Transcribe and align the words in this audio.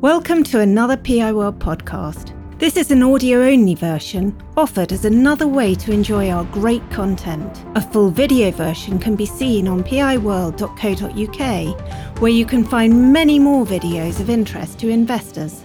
Welcome 0.00 0.44
to 0.44 0.60
another 0.60 0.96
PI 0.96 1.34
World 1.34 1.58
podcast. 1.58 2.32
This 2.58 2.78
is 2.78 2.90
an 2.90 3.02
audio 3.02 3.42
only 3.42 3.74
version 3.74 4.34
offered 4.56 4.92
as 4.92 5.04
another 5.04 5.46
way 5.46 5.74
to 5.74 5.92
enjoy 5.92 6.30
our 6.30 6.44
great 6.44 6.90
content. 6.90 7.62
A 7.74 7.82
full 7.82 8.08
video 8.08 8.50
version 8.50 8.98
can 8.98 9.14
be 9.14 9.26
seen 9.26 9.68
on 9.68 9.84
piworld.co.uk, 9.84 12.18
where 12.18 12.30
you 12.30 12.46
can 12.46 12.64
find 12.64 13.12
many 13.12 13.38
more 13.38 13.66
videos 13.66 14.20
of 14.20 14.30
interest 14.30 14.78
to 14.78 14.88
investors. 14.88 15.64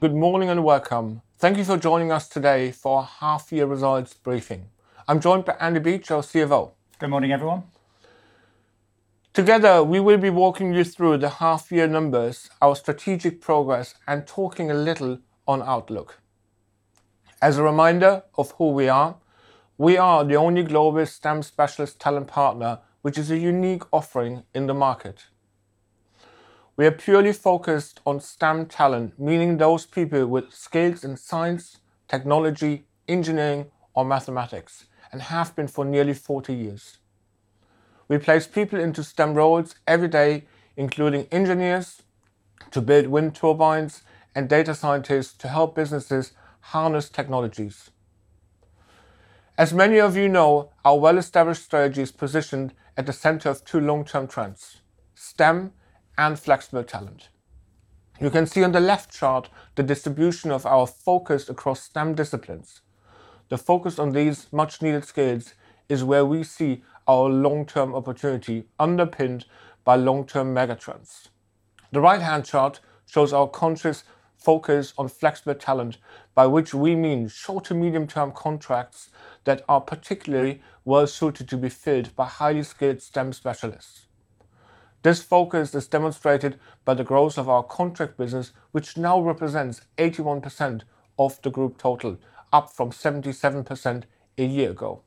Good 0.00 0.16
morning 0.16 0.48
and 0.48 0.64
welcome. 0.64 1.22
Thank 1.38 1.58
you 1.58 1.64
for 1.64 1.76
joining 1.76 2.10
us 2.10 2.28
today 2.28 2.72
for 2.72 2.98
our 2.98 3.04
half 3.04 3.52
year 3.52 3.66
results 3.66 4.14
briefing. 4.14 4.70
I'm 5.06 5.20
joined 5.20 5.44
by 5.44 5.54
Andy 5.60 5.78
Beach, 5.78 6.10
our 6.10 6.22
CFO. 6.22 6.72
Good 6.98 7.10
morning, 7.10 7.30
everyone. 7.30 7.62
Together, 9.34 9.82
we 9.82 9.98
will 9.98 10.18
be 10.18 10.28
walking 10.28 10.74
you 10.74 10.84
through 10.84 11.16
the 11.16 11.30
half 11.30 11.72
year 11.72 11.86
numbers, 11.86 12.50
our 12.60 12.76
strategic 12.76 13.40
progress, 13.40 13.94
and 14.06 14.26
talking 14.26 14.70
a 14.70 14.74
little 14.74 15.20
on 15.48 15.62
outlook. 15.62 16.20
As 17.40 17.56
a 17.56 17.62
reminder 17.62 18.24
of 18.36 18.50
who 18.52 18.72
we 18.72 18.90
are, 18.90 19.16
we 19.78 19.96
are 19.96 20.22
the 20.22 20.34
only 20.34 20.62
global 20.62 21.06
STEM 21.06 21.42
specialist 21.42 21.98
talent 21.98 22.26
partner, 22.26 22.80
which 23.00 23.16
is 23.16 23.30
a 23.30 23.38
unique 23.38 23.84
offering 23.90 24.42
in 24.54 24.66
the 24.66 24.74
market. 24.74 25.24
We 26.76 26.84
are 26.84 26.92
purely 26.92 27.32
focused 27.32 28.00
on 28.04 28.20
STEM 28.20 28.66
talent, 28.66 29.18
meaning 29.18 29.56
those 29.56 29.86
people 29.86 30.26
with 30.26 30.52
skills 30.52 31.04
in 31.04 31.16
science, 31.16 31.78
technology, 32.06 32.84
engineering, 33.08 33.70
or 33.94 34.04
mathematics, 34.04 34.84
and 35.10 35.22
have 35.22 35.56
been 35.56 35.68
for 35.68 35.86
nearly 35.86 36.12
40 36.12 36.52
years. 36.52 36.98
We 38.08 38.18
place 38.18 38.46
people 38.46 38.78
into 38.78 39.02
STEM 39.04 39.34
roles 39.34 39.74
every 39.86 40.08
day, 40.08 40.44
including 40.76 41.26
engineers 41.30 42.02
to 42.70 42.80
build 42.80 43.06
wind 43.06 43.34
turbines 43.34 44.02
and 44.34 44.48
data 44.48 44.74
scientists 44.74 45.34
to 45.38 45.48
help 45.48 45.74
businesses 45.74 46.32
harness 46.60 47.08
technologies. 47.08 47.90
As 49.58 49.74
many 49.74 50.00
of 50.00 50.16
you 50.16 50.28
know, 50.28 50.70
our 50.84 50.98
well 50.98 51.18
established 51.18 51.62
strategy 51.62 52.02
is 52.02 52.12
positioned 52.12 52.72
at 52.96 53.06
the 53.06 53.12
center 53.12 53.50
of 53.50 53.64
two 53.64 53.80
long 53.80 54.04
term 54.04 54.26
trends 54.26 54.80
STEM 55.14 55.72
and 56.16 56.38
flexible 56.38 56.84
talent. 56.84 57.28
You 58.20 58.30
can 58.30 58.46
see 58.46 58.62
on 58.62 58.72
the 58.72 58.80
left 58.80 59.12
chart 59.12 59.50
the 59.74 59.82
distribution 59.82 60.50
of 60.50 60.64
our 60.64 60.86
focus 60.86 61.48
across 61.48 61.82
STEM 61.82 62.14
disciplines. 62.14 62.80
The 63.48 63.58
focus 63.58 63.98
on 63.98 64.12
these 64.12 64.46
much 64.52 64.80
needed 64.80 65.04
skills 65.04 65.54
is 65.88 66.04
where 66.04 66.24
we 66.24 66.42
see 66.44 66.82
our 67.06 67.28
long 67.28 67.66
term 67.66 67.94
opportunity 67.94 68.64
underpinned 68.78 69.46
by 69.84 69.96
long 69.96 70.26
term 70.26 70.54
megatrends. 70.54 71.28
The 71.90 72.00
right 72.00 72.22
hand 72.22 72.44
chart 72.44 72.80
shows 73.06 73.32
our 73.32 73.48
conscious 73.48 74.04
focus 74.36 74.92
on 74.98 75.08
flexible 75.08 75.54
talent, 75.54 75.98
by 76.34 76.46
which 76.46 76.74
we 76.74 76.96
mean 76.96 77.28
short 77.28 77.64
to 77.66 77.74
medium 77.74 78.06
term 78.06 78.32
contracts 78.32 79.10
that 79.44 79.62
are 79.68 79.80
particularly 79.80 80.62
well 80.84 81.06
suited 81.06 81.48
to 81.48 81.56
be 81.56 81.68
filled 81.68 82.14
by 82.16 82.26
highly 82.26 82.62
skilled 82.62 83.00
STEM 83.00 83.32
specialists. 83.32 84.06
This 85.02 85.22
focus 85.22 85.74
is 85.74 85.88
demonstrated 85.88 86.58
by 86.84 86.94
the 86.94 87.04
growth 87.04 87.36
of 87.36 87.48
our 87.48 87.62
contract 87.62 88.16
business, 88.16 88.52
which 88.70 88.96
now 88.96 89.20
represents 89.20 89.82
81% 89.98 90.82
of 91.18 91.40
the 91.42 91.50
group 91.50 91.76
total, 91.78 92.18
up 92.52 92.72
from 92.72 92.90
77% 92.90 94.04
a 94.38 94.44
year 94.44 94.70
ago. 94.70 95.02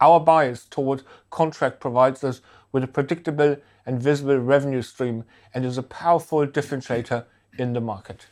Our 0.00 0.20
bias 0.20 0.64
toward 0.64 1.02
contract 1.30 1.80
provides 1.80 2.24
us 2.24 2.40
with 2.72 2.84
a 2.84 2.88
predictable 2.88 3.56
and 3.84 4.02
visible 4.02 4.38
revenue 4.38 4.82
stream 4.82 5.24
and 5.52 5.64
is 5.64 5.78
a 5.78 5.82
powerful 5.82 6.46
differentiator 6.46 7.24
in 7.58 7.72
the 7.72 7.80
market. 7.80 8.26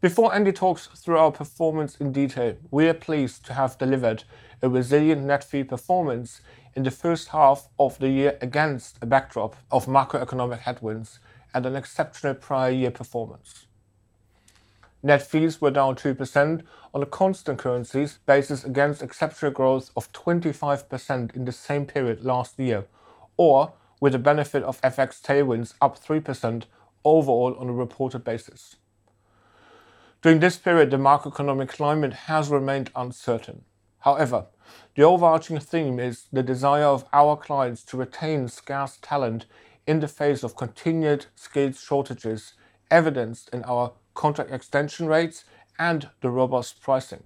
Before 0.00 0.34
Andy 0.34 0.52
talks 0.52 0.88
through 0.88 1.18
our 1.18 1.30
performance 1.30 1.96
in 1.96 2.10
detail, 2.10 2.56
we 2.70 2.88
are 2.88 2.94
pleased 2.94 3.46
to 3.46 3.54
have 3.54 3.78
delivered 3.78 4.24
a 4.60 4.68
resilient 4.68 5.22
net 5.22 5.44
fee 5.44 5.62
performance 5.62 6.40
in 6.74 6.82
the 6.82 6.90
first 6.90 7.28
half 7.28 7.68
of 7.78 7.98
the 7.98 8.08
year 8.08 8.36
against 8.40 8.98
a 9.00 9.06
backdrop 9.06 9.54
of 9.70 9.86
macroeconomic 9.86 10.58
headwinds 10.58 11.20
and 11.54 11.66
an 11.66 11.76
exceptional 11.76 12.34
prior 12.34 12.70
year 12.70 12.90
performance. 12.90 13.66
Net 15.02 15.22
fees 15.22 15.60
were 15.60 15.72
down 15.72 15.96
2% 15.96 16.62
on 16.94 17.02
a 17.02 17.06
constant 17.06 17.58
currencies 17.58 18.18
basis 18.24 18.64
against 18.64 19.02
exceptional 19.02 19.50
growth 19.50 19.90
of 19.96 20.12
25% 20.12 21.34
in 21.34 21.44
the 21.44 21.52
same 21.52 21.86
period 21.86 22.24
last 22.24 22.58
year, 22.58 22.86
or 23.36 23.72
with 24.00 24.12
the 24.12 24.18
benefit 24.18 24.62
of 24.62 24.80
FX 24.82 25.20
tailwinds 25.20 25.74
up 25.80 25.98
3% 25.98 26.64
overall 27.04 27.56
on 27.58 27.68
a 27.68 27.72
reported 27.72 28.22
basis. 28.22 28.76
During 30.22 30.38
this 30.38 30.56
period, 30.56 30.92
the 30.92 30.98
macroeconomic 30.98 31.68
climate 31.68 32.12
has 32.12 32.48
remained 32.48 32.90
uncertain. 32.94 33.64
However, 34.00 34.46
the 34.94 35.02
overarching 35.02 35.58
theme 35.58 35.98
is 35.98 36.26
the 36.32 36.44
desire 36.44 36.84
of 36.84 37.04
our 37.12 37.36
clients 37.36 37.82
to 37.84 37.96
retain 37.96 38.46
scarce 38.46 38.98
talent 39.02 39.46
in 39.84 39.98
the 39.98 40.06
face 40.06 40.44
of 40.44 40.54
continued 40.54 41.26
skills 41.34 41.80
shortages, 41.80 42.52
evidenced 42.88 43.48
in 43.52 43.64
our 43.64 43.92
contract 44.14 44.50
extension 44.50 45.06
rates 45.06 45.44
and 45.78 46.08
the 46.20 46.30
robust 46.30 46.80
pricing. 46.80 47.24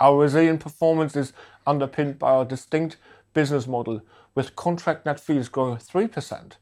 Our 0.00 0.18
resilient 0.18 0.60
performance 0.60 1.16
is 1.16 1.32
underpinned 1.66 2.18
by 2.18 2.30
our 2.30 2.44
distinct 2.44 2.96
business 3.34 3.66
model, 3.66 4.02
with 4.34 4.56
contract 4.56 5.06
net 5.06 5.18
fees 5.18 5.48
growing 5.48 5.76
3% 5.76 6.52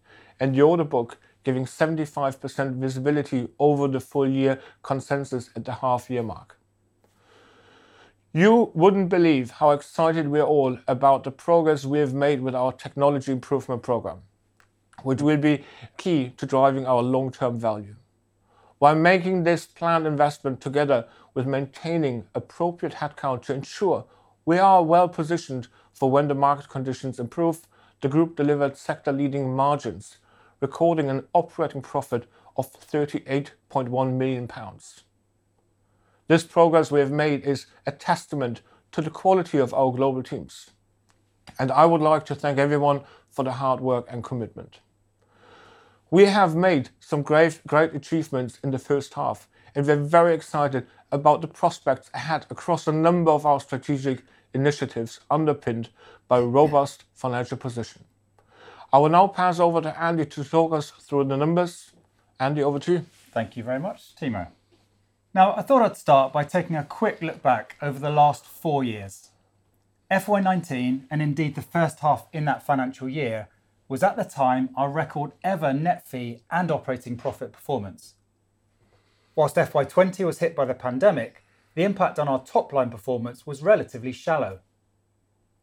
and 0.41 0.55
the 0.55 0.63
order 0.63 0.85
book 0.85 1.19
giving 1.45 1.65
75% 1.65 2.75
visibility 2.77 3.49
over 3.59 3.87
the 3.87 4.01
full 4.01 4.29
year 4.29 4.61
consensus 4.83 5.51
at 5.55 5.65
the 5.65 5.75
half 5.75 6.11
year 6.11 6.23
mark. 6.23 6.59
You 8.33 8.71
wouldn't 8.75 9.09
believe 9.09 9.51
how 9.53 9.71
excited 9.71 10.29
we're 10.29 10.43
all 10.43 10.79
about 10.89 11.25
the 11.25 11.31
progress 11.31 11.85
we 11.85 12.01
have 12.01 12.13
made 12.13 12.41
with 12.41 12.55
our 12.55 12.73
technology 12.73 13.33
improvement 13.33 13.83
program, 13.83 14.23
which 15.05 15.23
will 15.23 15.37
be 15.39 15.65
key 15.97 16.33
to 16.37 16.47
driving 16.47 16.87
our 16.87 17.03
long 17.03 17.31
term 17.31 17.59
value. 17.59 17.95
While 18.79 18.97
making 18.97 19.43
this 19.43 19.67
planned 19.67 20.07
investment 20.07 20.61
together 20.61 21.07
with 21.33 21.47
maintaining 21.47 22.27
appropriate 22.35 22.97
headcount 22.97 23.43
to 23.43 23.55
ensure 23.55 24.05
we 24.45 24.59
are 24.59 24.85
well 24.85 25.09
positioned 25.09 25.69
for 25.93 26.11
when 26.11 26.29
the 26.29 26.35
market 26.35 26.69
conditions 26.69 27.19
improve, 27.19 27.67
the 28.03 28.09
group 28.09 28.37
delivered 28.37 28.77
sector 28.77 29.13
leading 29.13 29.55
margins 29.57 30.19
recording 30.61 31.09
an 31.09 31.25
operating 31.33 31.83
profit 31.83 32.27
of 32.57 32.73
38.1 32.73 34.13
million 34.13 34.47
pounds. 34.49 35.05
This 36.29 36.45
progress 36.45 36.91
we 36.91 37.01
have 37.01 37.11
made 37.11 37.45
is 37.45 37.67
a 37.87 37.93
testament 37.93 38.63
to 38.93 39.01
the 39.01 39.11
quality 39.11 39.59
of 39.59 39.73
our 39.75 39.93
global 39.93 40.23
teams, 40.23 40.71
and 41.59 41.71
I 41.71 41.87
would 41.87 42.01
like 42.01 42.27
to 42.27 42.35
thank 42.35 42.59
everyone 42.59 43.03
for 43.31 43.43
the 43.43 43.53
hard 43.53 43.81
work 43.81 44.07
and 44.09 44.25
commitment. 44.25 44.81
We 46.11 46.27
have 46.27 46.55
made 46.55 46.91
some 47.01 47.23
great, 47.23 47.61
great 47.67 47.93
achievements 47.93 48.61
in 48.63 48.71
the 48.71 48.79
first 48.79 49.15
half, 49.15 49.49
and 49.75 49.85
we're 49.85 49.97
very 49.97 50.35
excited 50.35 50.87
about 51.11 51.41
the 51.41 51.49
prospects 51.49 52.11
ahead 52.15 52.47
across 52.49 52.87
a 52.87 52.93
number 52.93 53.33
of 53.33 53.45
our 53.45 53.59
strategic 53.59 54.23
initiatives 54.55 55.19
underpinned 55.29 55.89
by 56.29 56.39
a 56.39 56.47
robust 56.47 57.03
financial 57.13 57.57
position. 57.57 58.05
I 58.93 58.99
will 58.99 59.09
now 59.09 59.27
pass 59.27 59.59
over 59.59 59.81
to 59.81 60.01
Andy 60.01 60.27
to 60.27 60.45
talk 60.45 60.73
us 60.73 60.91
through 60.91 61.25
the 61.25 61.37
numbers. 61.37 61.91
Andy, 62.39 62.63
over 62.63 62.79
to 62.79 62.93
you. 62.93 63.07
Thank 63.33 63.57
you 63.57 63.65
very 63.65 63.81
much, 63.81 64.15
Timo. 64.15 64.47
Now, 65.35 65.57
I 65.57 65.63
thought 65.63 65.83
I'd 65.83 65.97
start 65.97 66.33
by 66.33 66.45
taking 66.45 66.77
a 66.77 66.85
quick 66.85 67.21
look 67.21 67.43
back 67.43 67.77
over 67.83 67.99
the 67.99 68.11
last 68.11 68.47
four 68.47 68.85
years. 68.85 69.31
FY19, 70.09 71.07
and 71.11 71.21
indeed 71.21 71.57
the 71.57 71.63
first 71.63 71.99
half 71.99 72.29
in 72.33 72.45
that 72.45 72.63
financial 72.63 73.09
year, 73.09 73.49
was 73.89 74.03
at 74.03 74.17
the 74.17 74.25
time 74.25 74.71
our 74.77 74.91
record 74.91 75.33
ever 75.45 75.73
net 75.73 76.07
fee 76.07 76.43
and 76.51 76.71
operating 76.71 77.17
profit 77.17 77.53
performance. 77.53 78.15
Whilst 79.35 79.57
FY20 79.57 80.25
was 80.25 80.39
hit 80.39 80.57
by 80.57 80.65
the 80.65 80.75
pandemic, 80.75 81.45
the 81.75 81.85
impact 81.85 82.19
on 82.19 82.29
our 82.29 82.43
top 82.43 82.73
line 82.73 82.91
performance 82.91 83.47
was 83.47 83.63
relatively 83.63 84.13
shallow. 84.13 84.61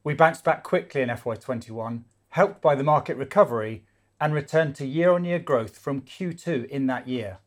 We 0.04 0.14
bounced 0.14 0.44
back 0.44 0.64
quickly 0.64 1.02
in 1.02 1.10
FY21 1.10 2.04
helped 2.34 2.62
by 2.62 2.74
the 2.74 2.84
market 2.84 3.16
recovery, 3.16 3.86
and 4.20 4.34
returned 4.34 4.74
to 4.74 4.88
year-on-year 4.88 5.38
growth 5.38 5.78
from 5.78 6.02
Q2 6.02 6.66
in 6.68 6.88
that 6.88 7.08
year. 7.08 7.38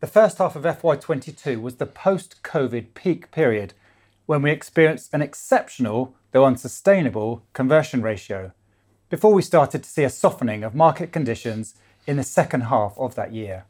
The 0.00 0.06
first 0.06 0.38
half 0.38 0.56
of 0.56 0.62
FY22 0.62 1.60
was 1.60 1.76
the 1.76 1.84
post-COVID 1.84 2.94
peak 2.94 3.30
period 3.30 3.74
when 4.24 4.40
we 4.40 4.50
experienced 4.50 5.12
an 5.12 5.20
exceptional, 5.20 6.14
though 6.30 6.46
unsustainable, 6.46 7.44
conversion 7.52 8.00
ratio 8.00 8.52
before 9.12 9.34
we 9.34 9.42
started 9.42 9.82
to 9.82 9.90
see 9.90 10.04
a 10.04 10.08
softening 10.08 10.64
of 10.64 10.74
market 10.74 11.12
conditions 11.12 11.74
in 12.06 12.16
the 12.16 12.22
second 12.22 12.62
half 12.62 12.94
of 12.96 13.14
that 13.14 13.30
year. 13.30 13.66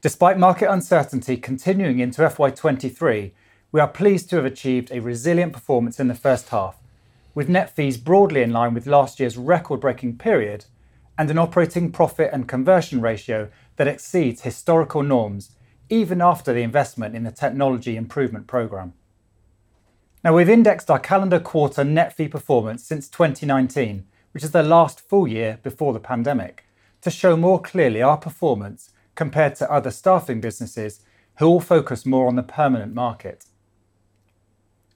Despite 0.00 0.38
market 0.38 0.70
uncertainty 0.70 1.36
continuing 1.36 1.98
into 1.98 2.22
FY23, 2.22 3.32
we 3.72 3.80
are 3.80 3.88
pleased 3.88 4.30
to 4.30 4.36
have 4.36 4.44
achieved 4.44 4.92
a 4.92 5.00
resilient 5.00 5.52
performance 5.52 5.98
in 5.98 6.06
the 6.06 6.14
first 6.14 6.50
half, 6.50 6.76
with 7.34 7.48
net 7.48 7.74
fees 7.74 7.96
broadly 7.96 8.42
in 8.42 8.52
line 8.52 8.74
with 8.74 8.86
last 8.86 9.18
year's 9.18 9.36
record-breaking 9.36 10.18
period 10.18 10.66
and 11.18 11.28
an 11.28 11.38
operating 11.38 11.90
profit 11.90 12.30
and 12.32 12.46
conversion 12.46 13.00
ratio 13.00 13.48
that 13.74 13.88
exceeds 13.88 14.42
historical 14.42 15.02
norms, 15.02 15.56
even 15.88 16.22
after 16.22 16.52
the 16.52 16.62
investment 16.62 17.16
in 17.16 17.24
the 17.24 17.32
Technology 17.32 17.96
Improvement 17.96 18.46
Programme. 18.46 18.92
Now, 20.22 20.34
we've 20.34 20.50
indexed 20.50 20.90
our 20.90 20.98
calendar 20.98 21.40
quarter 21.40 21.82
net 21.82 22.14
fee 22.14 22.28
performance 22.28 22.84
since 22.84 23.08
2019, 23.08 24.04
which 24.32 24.44
is 24.44 24.50
the 24.50 24.62
last 24.62 25.00
full 25.00 25.26
year 25.26 25.58
before 25.62 25.94
the 25.94 26.00
pandemic, 26.00 26.66
to 27.00 27.10
show 27.10 27.38
more 27.38 27.58
clearly 27.58 28.02
our 28.02 28.18
performance 28.18 28.90
compared 29.14 29.54
to 29.56 29.72
other 29.72 29.90
staffing 29.90 30.38
businesses 30.38 31.00
who 31.38 31.46
all 31.46 31.60
focus 31.60 32.04
more 32.04 32.28
on 32.28 32.36
the 32.36 32.42
permanent 32.42 32.92
market. 32.92 33.46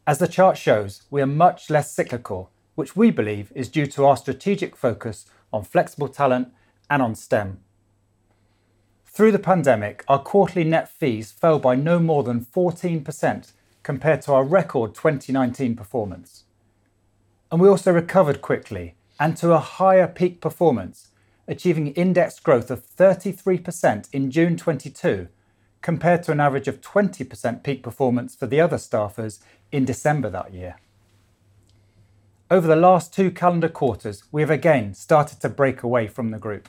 As 0.06 0.18
the 0.18 0.28
chart 0.28 0.58
shows, 0.58 1.04
we 1.10 1.22
are 1.22 1.26
much 1.26 1.70
less 1.70 1.90
cyclical, 1.90 2.50
which 2.74 2.94
we 2.94 3.10
believe 3.10 3.50
is 3.54 3.70
due 3.70 3.86
to 3.86 4.04
our 4.04 4.18
strategic 4.18 4.76
focus 4.76 5.24
on 5.50 5.64
flexible 5.64 6.08
talent 6.08 6.48
and 6.90 7.00
on 7.00 7.14
STEM. 7.14 7.60
Through 9.06 9.32
the 9.32 9.38
pandemic, 9.38 10.04
our 10.06 10.18
quarterly 10.18 10.64
net 10.64 10.90
fees 10.90 11.32
fell 11.32 11.58
by 11.58 11.76
no 11.76 11.98
more 11.98 12.22
than 12.22 12.44
14% 12.44 13.52
compared 13.84 14.22
to 14.22 14.32
our 14.32 14.42
record 14.42 14.96
2019 14.96 15.76
performance. 15.76 16.44
And 17.52 17.60
we 17.60 17.68
also 17.68 17.92
recovered 17.92 18.42
quickly 18.42 18.96
and 19.20 19.36
to 19.36 19.52
a 19.52 19.60
higher 19.60 20.08
peak 20.08 20.40
performance, 20.40 21.10
achieving 21.46 21.92
index 21.92 22.40
growth 22.40 22.70
of 22.70 22.84
33% 22.84 24.08
in 24.12 24.32
June 24.32 24.56
22 24.56 25.28
compared 25.82 26.22
to 26.24 26.32
an 26.32 26.40
average 26.40 26.66
of 26.66 26.80
20% 26.80 27.62
peak 27.62 27.82
performance 27.82 28.34
for 28.34 28.46
the 28.46 28.60
other 28.60 28.78
staffers 28.78 29.40
in 29.70 29.84
December 29.84 30.30
that 30.30 30.52
year. 30.52 30.76
Over 32.50 32.66
the 32.66 32.76
last 32.76 33.12
two 33.12 33.30
calendar 33.30 33.68
quarters, 33.68 34.24
we 34.32 34.40
have 34.40 34.50
again 34.50 34.94
started 34.94 35.40
to 35.40 35.48
break 35.48 35.82
away 35.82 36.08
from 36.08 36.30
the 36.30 36.38
group. 36.38 36.68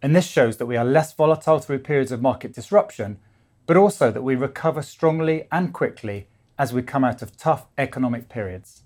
And 0.00 0.14
this 0.14 0.26
shows 0.26 0.56
that 0.56 0.66
we 0.66 0.76
are 0.76 0.84
less 0.84 1.12
volatile 1.12 1.58
through 1.58 1.80
periods 1.80 2.12
of 2.12 2.22
market 2.22 2.52
disruption, 2.52 3.18
but 3.66 3.76
also 3.76 4.10
that 4.10 4.22
we 4.22 4.34
recover 4.34 4.82
strongly 4.82 5.46
and 5.50 5.72
quickly 5.72 6.28
as 6.58 6.72
we 6.72 6.82
come 6.82 7.04
out 7.04 7.22
of 7.22 7.36
tough 7.36 7.66
economic 7.78 8.28
periods. 8.28 8.82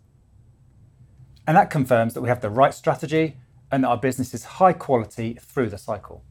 And 1.47 1.57
that 1.57 1.71
confirms 1.71 2.15
that 2.15 2.23
we 2.23 2.29
have 2.29 2.41
the 2.41 2.51
right 2.51 2.75
strategy 2.75 3.37
and 3.71 3.85
that 3.85 3.89
our 3.89 3.97
business 3.97 4.35
is 4.35 4.45
high 4.45 4.73
quality 4.73 5.35
through 5.41 5.71
the 5.71 5.79
cycle. 5.79 6.23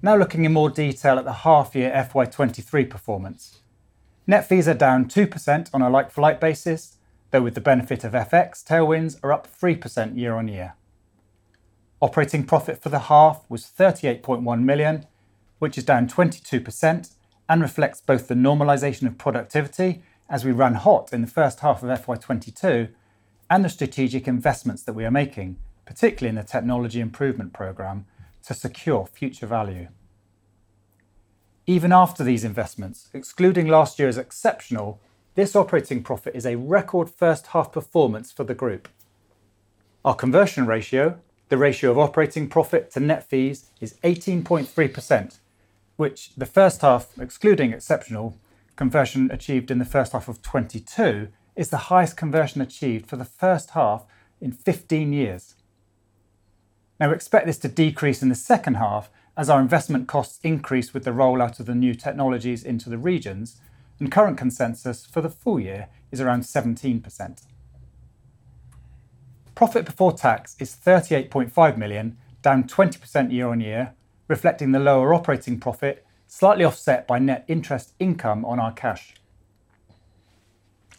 Now 0.00 0.16
looking 0.16 0.44
in 0.44 0.52
more 0.52 0.70
detail 0.70 1.18
at 1.18 1.24
the 1.24 1.32
half 1.32 1.74
year 1.74 1.90
FY23 1.90 2.88
performance. 2.88 3.58
Net 4.26 4.46
fees 4.46 4.68
are 4.68 4.74
down 4.74 5.06
2% 5.06 5.70
on 5.72 5.82
a 5.82 5.90
like-for-like 5.90 6.38
basis, 6.38 6.98
though 7.30 7.42
with 7.42 7.54
the 7.54 7.60
benefit 7.60 8.04
of 8.04 8.12
FX 8.12 8.62
tailwinds 8.64 9.18
are 9.22 9.32
up 9.32 9.48
3% 9.50 10.16
year-on-year. 10.16 10.74
Operating 12.00 12.44
profit 12.44 12.80
for 12.80 12.90
the 12.90 12.98
half 13.00 13.44
was 13.48 13.64
38.1 13.64 14.62
million, 14.62 15.06
which 15.58 15.78
is 15.78 15.84
down 15.84 16.08
22% 16.08 17.10
and 17.48 17.62
reflects 17.62 18.00
both 18.00 18.28
the 18.28 18.34
normalization 18.34 19.06
of 19.06 19.18
productivity 19.18 20.02
as 20.28 20.44
we 20.44 20.52
ran 20.52 20.74
hot 20.74 21.12
in 21.12 21.22
the 21.22 21.26
first 21.26 21.60
half 21.60 21.82
of 21.82 21.88
FY22 21.88 22.90
and 23.50 23.64
the 23.64 23.68
strategic 23.68 24.28
investments 24.28 24.82
that 24.82 24.92
we 24.92 25.04
are 25.04 25.10
making, 25.10 25.56
particularly 25.86 26.28
in 26.28 26.34
the 26.34 26.42
Technology 26.42 27.00
Improvement 27.00 27.52
Programme, 27.52 28.06
to 28.44 28.54
secure 28.54 29.06
future 29.06 29.46
value. 29.46 29.88
Even 31.66 31.92
after 31.92 32.24
these 32.24 32.44
investments, 32.44 33.08
excluding 33.12 33.66
last 33.66 33.98
year's 33.98 34.18
exceptional, 34.18 35.00
this 35.34 35.54
operating 35.54 36.02
profit 36.02 36.34
is 36.34 36.46
a 36.46 36.56
record 36.56 37.10
first 37.10 37.48
half 37.48 37.72
performance 37.72 38.32
for 38.32 38.44
the 38.44 38.54
group. 38.54 38.88
Our 40.04 40.14
conversion 40.14 40.66
ratio, 40.66 41.18
the 41.48 41.58
ratio 41.58 41.90
of 41.90 41.98
operating 41.98 42.48
profit 42.48 42.90
to 42.92 43.00
net 43.00 43.28
fees, 43.28 43.70
is 43.80 43.94
18.3%, 44.04 45.38
which 45.98 46.30
the 46.36 46.46
first 46.46 46.80
half, 46.80 47.08
excluding 47.20 47.72
exceptional, 47.72 48.38
conversion 48.76 49.28
achieved 49.32 49.68
in 49.68 49.80
the 49.80 49.84
first 49.84 50.12
half 50.12 50.28
of 50.28 50.40
22 50.40 51.26
is 51.56 51.70
the 51.70 51.88
highest 51.90 52.16
conversion 52.16 52.60
achieved 52.60 53.08
for 53.08 53.16
the 53.16 53.24
first 53.24 53.70
half 53.70 54.06
in 54.40 54.52
15 54.52 55.12
years. 55.12 55.56
Now, 57.00 57.08
we 57.08 57.16
expect 57.16 57.46
this 57.46 57.58
to 57.58 57.68
decrease 57.68 58.22
in 58.22 58.28
the 58.28 58.36
second 58.36 58.74
half 58.74 59.10
as 59.36 59.50
our 59.50 59.60
investment 59.60 60.06
costs 60.06 60.38
increase 60.44 60.94
with 60.94 61.02
the 61.02 61.10
rollout 61.10 61.58
of 61.58 61.66
the 61.66 61.74
new 61.74 61.94
technologies 61.94 62.62
into 62.62 62.88
the 62.88 62.96
regions, 62.96 63.60
and 63.98 64.12
current 64.12 64.38
consensus 64.38 65.04
for 65.04 65.20
the 65.20 65.28
full 65.28 65.58
year 65.58 65.88
is 66.12 66.20
around 66.20 66.42
17%. 66.42 67.42
Profit 69.56 69.84
before 69.84 70.12
tax 70.12 70.54
is 70.60 70.76
38.5 70.76 71.76
million, 71.76 72.16
down 72.40 72.62
20% 72.62 73.32
year-on-year, 73.32 73.94
reflecting 74.28 74.72
the 74.72 74.78
lower 74.78 75.12
operating 75.12 75.58
profit, 75.58 76.06
slightly 76.26 76.64
offset 76.64 77.06
by 77.06 77.18
net 77.18 77.44
interest 77.48 77.94
income 77.98 78.44
on 78.44 78.60
our 78.60 78.72
cash. 78.72 79.14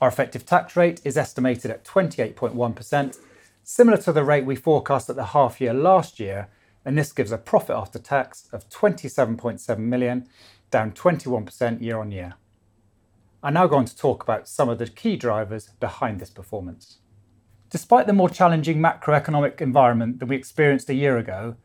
Our 0.02 0.08
effective 0.08 0.46
tax 0.46 0.76
rate 0.76 1.02
is 1.06 1.18
estimated 1.18 1.72
at 1.72 1.86
28.1%, 1.86 3.20
similar 3.64 3.98
to 3.98 4.12
the 4.12 4.24
rate 4.24 4.46
we 4.46 4.56
forecast 4.56 5.10
at 5.10 5.16
the 5.16 5.26
half 5.26 5.62
year 5.62 5.74
last 5.74 6.20
year, 6.20 6.50
and 6.84 6.98
this 6.98 7.12
gives 7.12 7.32
a 7.32 7.38
profit 7.38 7.76
after 7.76 8.00
tax 8.00 8.48
of 8.52 8.68
27.7 8.70 9.78
million, 9.78 10.28
down 10.72 10.92
21% 10.92 11.82
year-on-year. 11.82 12.34
I'm 13.44 13.54
now 13.54 13.68
going 13.68 13.86
to 13.86 13.96
talk 13.96 14.24
about 14.24 14.48
some 14.48 14.70
of 14.70 14.80
the 14.80 14.88
key 14.88 15.16
drivers 15.16 15.70
behind 15.80 16.20
this 16.20 16.30
performance. 16.30 17.00
Despite 17.70 18.08
the 18.08 18.14
more 18.14 18.30
challenging 18.30 18.80
macroeconomic 18.80 19.62
environment 19.62 20.20
than 20.20 20.30
we 20.30 20.36
experienced 20.36 20.90
a 20.90 20.96
year 20.96 21.18
ago, 21.18 21.56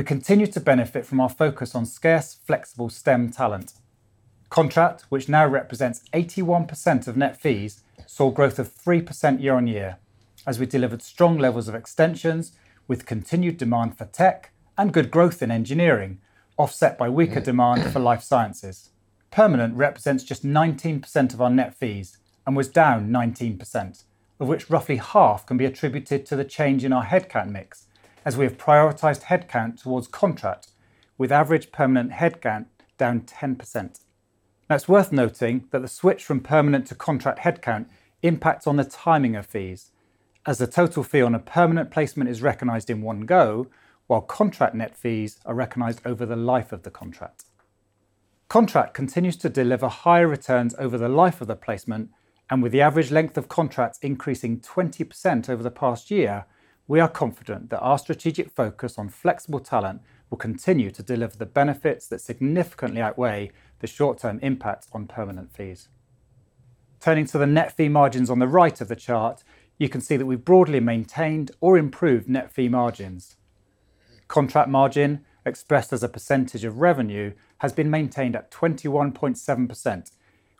we 0.00 0.04
continue 0.04 0.46
to 0.46 0.60
benefit 0.60 1.04
from 1.04 1.20
our 1.20 1.28
focus 1.28 1.74
on 1.74 1.84
scarce, 1.84 2.32
flexible 2.32 2.88
STEM 2.88 3.30
talent. 3.30 3.74
Contract, 4.48 5.04
which 5.10 5.28
now 5.28 5.46
represents 5.46 6.08
81% 6.14 7.06
of 7.06 7.18
net 7.18 7.38
fees, 7.38 7.82
saw 8.06 8.30
growth 8.30 8.58
of 8.58 8.74
3% 8.74 9.42
year-on-year 9.42 9.98
as 10.46 10.58
we 10.58 10.64
delivered 10.64 11.02
strong 11.02 11.36
levels 11.36 11.68
of 11.68 11.74
extensions 11.74 12.52
with 12.88 13.04
continued 13.04 13.58
demand 13.58 13.98
for 13.98 14.06
tech 14.06 14.52
and 14.78 14.94
good 14.94 15.10
growth 15.10 15.42
in 15.42 15.50
engineering, 15.50 16.18
offset 16.56 16.96
by 16.96 17.10
weaker 17.10 17.40
demand 17.40 17.92
for 17.92 17.98
life 17.98 18.22
sciences. 18.22 18.88
Permanent 19.30 19.76
represents 19.76 20.24
just 20.24 20.46
19% 20.46 21.34
of 21.34 21.42
our 21.42 21.50
net 21.50 21.74
fees 21.74 22.16
and 22.46 22.56
was 22.56 22.70
down 22.70 23.10
19%, 23.10 24.04
of 24.40 24.48
which 24.48 24.70
roughly 24.70 24.96
half 24.96 25.44
can 25.44 25.58
be 25.58 25.66
attributed 25.66 26.24
to 26.24 26.36
the 26.36 26.44
change 26.46 26.86
in 26.86 26.92
our 26.94 27.04
headcount 27.04 27.50
mix, 27.50 27.86
as 28.24 28.36
we 28.36 28.44
have 28.44 28.58
prioritized 28.58 29.24
headcount 29.24 29.82
towards 29.82 30.06
contract, 30.06 30.68
with 31.16 31.32
average 31.32 31.72
permanent 31.72 32.12
headcount 32.12 32.66
down 32.98 33.20
10%. 33.22 34.00
Now, 34.68 34.76
it's 34.76 34.88
worth 34.88 35.10
noting 35.10 35.66
that 35.70 35.82
the 35.82 35.88
switch 35.88 36.24
from 36.24 36.40
permanent 36.40 36.86
to 36.88 36.94
contract 36.94 37.40
headcount 37.40 37.86
impacts 38.22 38.66
on 38.66 38.76
the 38.76 38.84
timing 38.84 39.34
of 39.36 39.46
fees, 39.46 39.90
as 40.46 40.58
the 40.58 40.66
total 40.66 41.02
fee 41.02 41.22
on 41.22 41.34
a 41.34 41.38
permanent 41.38 41.90
placement 41.90 42.30
is 42.30 42.42
recognized 42.42 42.90
in 42.90 43.02
one 43.02 43.22
go, 43.22 43.66
while 44.06 44.20
contract 44.20 44.74
net 44.74 44.96
fees 44.96 45.38
are 45.44 45.54
recognized 45.54 46.00
over 46.04 46.26
the 46.26 46.36
life 46.36 46.72
of 46.72 46.82
the 46.82 46.90
contract. 46.90 47.44
Contract 48.48 48.94
continues 48.94 49.36
to 49.36 49.48
deliver 49.48 49.88
higher 49.88 50.26
returns 50.26 50.74
over 50.78 50.98
the 50.98 51.08
life 51.08 51.40
of 51.40 51.46
the 51.46 51.54
placement, 51.54 52.10
and 52.50 52.62
with 52.62 52.72
the 52.72 52.80
average 52.80 53.10
length 53.10 53.38
of 53.38 53.48
contracts 53.48 53.98
increasing 54.02 54.58
20% 54.60 55.48
over 55.48 55.62
the 55.62 55.70
past 55.70 56.10
year, 56.10 56.46
we 56.90 56.98
are 56.98 57.08
confident 57.08 57.70
that 57.70 57.78
our 57.78 57.96
strategic 57.96 58.50
focus 58.50 58.98
on 58.98 59.08
flexible 59.08 59.60
talent 59.60 60.02
will 60.28 60.36
continue 60.36 60.90
to 60.90 61.04
deliver 61.04 61.36
the 61.36 61.46
benefits 61.46 62.08
that 62.08 62.20
significantly 62.20 63.00
outweigh 63.00 63.48
the 63.78 63.86
short-term 63.86 64.40
impact 64.42 64.88
on 64.92 65.06
permanent 65.06 65.54
fees. 65.54 65.88
Turning 66.98 67.24
to 67.24 67.38
the 67.38 67.46
net 67.46 67.70
fee 67.76 67.88
margins 67.88 68.28
on 68.28 68.40
the 68.40 68.48
right 68.48 68.80
of 68.80 68.88
the 68.88 68.96
chart, 68.96 69.44
you 69.78 69.88
can 69.88 70.00
see 70.00 70.16
that 70.16 70.26
we've 70.26 70.44
broadly 70.44 70.80
maintained 70.80 71.52
or 71.60 71.78
improved 71.78 72.28
net 72.28 72.50
fee 72.52 72.68
margins. 72.68 73.36
Contract 74.26 74.68
margin, 74.68 75.24
expressed 75.46 75.92
as 75.92 76.02
a 76.02 76.08
percentage 76.08 76.64
of 76.64 76.80
revenue, 76.80 77.32
has 77.58 77.72
been 77.72 77.88
maintained 77.88 78.34
at 78.34 78.50
21.7%, 78.50 80.10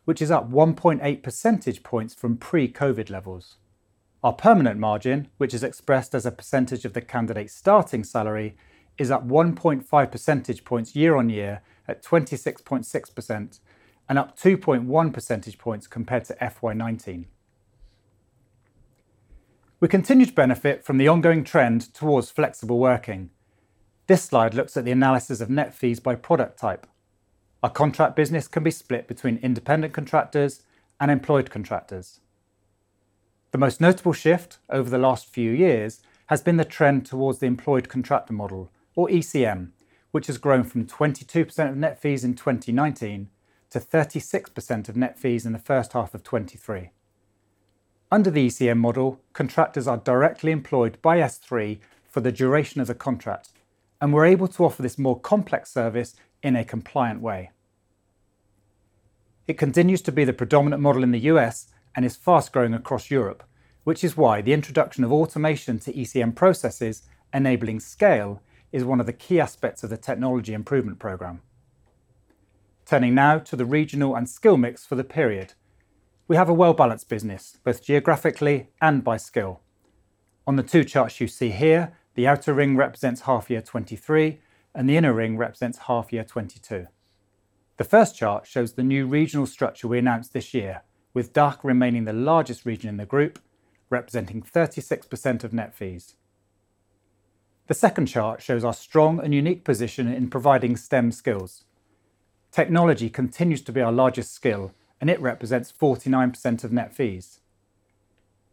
which 0.04 0.22
is 0.22 0.30
up 0.30 0.48
1.8 0.48 1.24
percentage 1.24 1.82
points 1.82 2.14
from 2.14 2.36
pre-COVID 2.36 3.10
levels. 3.10 3.56
Our 4.22 4.34
permanent 4.34 4.78
margin, 4.78 5.28
which 5.38 5.54
is 5.54 5.64
expressed 5.64 6.14
as 6.14 6.26
a 6.26 6.30
percentage 6.30 6.84
of 6.84 6.92
the 6.92 7.00
candidate's 7.00 7.54
starting 7.54 8.04
salary, 8.04 8.54
is 8.98 9.10
up 9.10 9.26
1.5 9.26 10.12
percentage 10.12 10.62
points 10.62 10.94
year-on-year 10.94 11.62
at 11.88 12.04
26.6% 12.04 13.60
and 14.08 14.18
up 14.18 14.38
2.1 14.38 15.12
percentage 15.14 15.56
points 15.56 15.86
compared 15.86 16.26
to 16.26 16.34
FY19. 16.34 17.24
We 19.80 19.88
continue 19.88 20.26
to 20.26 20.32
benefit 20.32 20.84
from 20.84 20.98
the 20.98 21.08
ongoing 21.08 21.42
trend 21.42 21.94
towards 21.94 22.30
flexible 22.30 22.78
working. 22.78 23.30
This 24.06 24.22
slide 24.24 24.52
looks 24.52 24.76
at 24.76 24.84
the 24.84 24.90
analysis 24.90 25.40
of 25.40 25.48
net 25.48 25.74
fees 25.74 26.00
by 26.00 26.14
product 26.14 26.58
type. 26.58 26.86
Our 27.62 27.70
contract 27.70 28.16
business 28.16 28.48
can 28.48 28.62
be 28.62 28.70
split 28.70 29.08
between 29.08 29.38
independent 29.38 29.94
contractors 29.94 30.62
and 31.00 31.10
employed 31.10 31.50
contractors. 31.50 32.20
The 33.52 33.58
most 33.58 33.80
notable 33.80 34.12
shift 34.12 34.58
over 34.68 34.88
the 34.88 34.98
last 34.98 35.26
few 35.26 35.50
years 35.50 36.00
has 36.26 36.40
been 36.40 36.56
the 36.56 36.64
trend 36.64 37.04
towards 37.04 37.40
the 37.40 37.46
employed 37.46 37.88
contractor 37.88 38.32
model, 38.32 38.70
or 38.94 39.08
ECM, 39.08 39.70
which 40.12 40.28
has 40.28 40.38
grown 40.38 40.62
from 40.62 40.86
22% 40.86 41.68
of 41.68 41.76
net 41.76 42.00
fees 42.00 42.22
in 42.22 42.34
2019 42.34 43.28
to 43.70 43.80
36% 43.80 44.88
of 44.88 44.96
net 44.96 45.18
fees 45.18 45.44
in 45.44 45.52
the 45.52 45.58
first 45.58 45.92
half 45.94 46.14
of 46.14 46.22
23. 46.22 46.90
Under 48.12 48.30
the 48.30 48.46
ECM 48.46 48.78
model, 48.78 49.20
contractors 49.32 49.88
are 49.88 49.96
directly 49.96 50.52
employed 50.52 51.00
by 51.02 51.18
SThree 51.18 51.78
for 52.08 52.20
the 52.20 52.32
duration 52.32 52.80
of 52.80 52.86
the 52.86 52.94
contract, 52.94 53.50
and 54.00 54.12
we're 54.12 54.26
able 54.26 54.48
to 54.48 54.64
offer 54.64 54.82
this 54.82 54.98
more 54.98 55.18
complex 55.18 55.72
service 55.72 56.14
in 56.42 56.54
a 56.54 56.64
compliant 56.64 57.20
way. 57.20 57.50
It 59.46 59.58
continues 59.58 60.02
to 60.02 60.12
be 60.12 60.24
the 60.24 60.32
predominant 60.32 60.82
model 60.82 61.02
in 61.02 61.10
the 61.10 61.26
US 61.32 61.66
and 61.94 62.04
is 62.04 62.16
fast 62.16 62.52
growing 62.52 62.74
across 62.74 63.10
Europe, 63.10 63.42
which 63.84 64.04
is 64.04 64.16
why 64.16 64.40
the 64.40 64.52
introduction 64.52 65.04
of 65.04 65.12
automation 65.12 65.78
to 65.80 65.92
ECM 65.92 66.34
processes 66.34 67.02
enabling 67.32 67.80
scale 67.80 68.42
is 68.72 68.84
one 68.84 69.00
of 69.00 69.06
the 69.06 69.12
key 69.12 69.40
aspects 69.40 69.82
of 69.82 69.90
the 69.90 69.96
technology 69.96 70.52
improvement 70.52 70.98
programme. 70.98 71.40
Turning 72.86 73.14
now 73.14 73.38
to 73.38 73.56
the 73.56 73.64
regional 73.64 74.14
and 74.14 74.28
skill 74.28 74.56
mix 74.56 74.84
for 74.84 74.94
the 74.94 75.04
period. 75.04 75.54
We 76.28 76.36
have 76.36 76.48
a 76.48 76.54
well-balanced 76.54 77.08
business, 77.08 77.58
both 77.64 77.82
geographically 77.82 78.68
and 78.80 79.02
by 79.02 79.16
skill. 79.16 79.60
On 80.46 80.56
the 80.56 80.62
two 80.62 80.84
charts 80.84 81.20
you 81.20 81.28
see 81.28 81.50
here, 81.50 81.96
the 82.14 82.26
outer 82.26 82.52
ring 82.52 82.76
represents 82.76 83.22
half 83.22 83.50
year 83.50 83.62
23 83.62 84.40
and 84.74 84.88
the 84.88 84.96
inner 84.96 85.12
ring 85.12 85.36
represents 85.36 85.78
half 85.78 86.12
year 86.12 86.24
22. 86.24 86.86
The 87.76 87.84
first 87.84 88.16
chart 88.16 88.46
shows 88.46 88.74
the 88.74 88.82
new 88.82 89.06
regional 89.06 89.46
structure 89.46 89.88
we 89.88 89.98
announced 89.98 90.32
this 90.32 90.52
year, 90.52 90.82
with 91.12 91.32
DACH 91.32 91.58
remaining 91.62 92.04
the 92.04 92.12
largest 92.12 92.64
region 92.64 92.88
in 92.88 92.96
the 92.96 93.06
group, 93.06 93.38
representing 93.88 94.42
36% 94.42 95.44
of 95.44 95.52
net 95.52 95.74
fees. 95.74 96.14
The 97.66 97.74
second 97.74 98.06
chart 98.06 98.42
shows 98.42 98.64
our 98.64 98.72
strong 98.72 99.20
and 99.20 99.34
unique 99.34 99.64
position 99.64 100.12
in 100.12 100.30
providing 100.30 100.76
STEM 100.76 101.12
skills. 101.12 101.64
Technology 102.50 103.08
continues 103.08 103.62
to 103.62 103.72
be 103.72 103.80
our 103.80 103.92
largest 103.92 104.32
skill, 104.34 104.72
and 105.00 105.08
it 105.08 105.20
represents 105.20 105.72
49% 105.72 106.64
of 106.64 106.72
net 106.72 106.94
fees. 106.94 107.40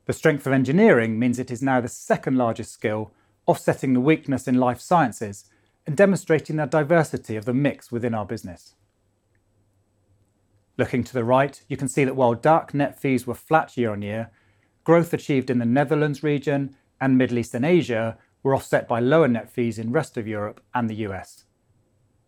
The 0.05 0.13
strength 0.13 0.45
of 0.47 0.53
engineering 0.53 1.19
means 1.19 1.39
it 1.39 1.51
is 1.51 1.61
now 1.61 1.81
the 1.81 1.87
second 1.87 2.37
largest 2.37 2.71
skill, 2.71 3.11
offsetting 3.47 3.93
the 3.93 3.99
weakness 3.99 4.47
in 4.47 4.55
life 4.55 4.79
sciences 4.79 5.45
and 5.85 5.97
demonstrating 5.97 6.57
the 6.57 6.65
diversity 6.65 7.35
of 7.35 7.45
the 7.45 7.53
mix 7.53 7.91
within 7.91 8.13
our 8.13 8.25
business. 8.25 8.75
Looking 10.77 11.03
to 11.05 11.13
the 11.13 11.23
right, 11.23 11.59
you 11.67 11.75
can 11.75 11.87
see 11.87 12.03
that 12.03 12.15
while 12.15 12.35
DACH 12.35 12.73
net 12.73 12.99
fees 12.99 13.25
were 13.25 13.33
flat 13.33 13.75
year-on-year, 13.75 14.29
growth 14.83 15.11
achieved 15.11 15.49
in 15.49 15.57
the 15.57 15.65
Netherlands 15.65 16.21
region 16.21 16.75
and 17.01 17.17
Middle 17.17 17.39
East 17.39 17.55
and 17.55 17.65
Asia 17.65 18.17
were 18.43 18.53
offset 18.53 18.87
by 18.87 18.99
lower 18.99 19.27
net 19.27 19.49
fees 19.49 19.79
in 19.79 19.91
rest 19.91 20.17
of 20.17 20.27
Europe 20.27 20.61
and 20.75 20.87
the 20.87 21.07
US. 21.07 21.45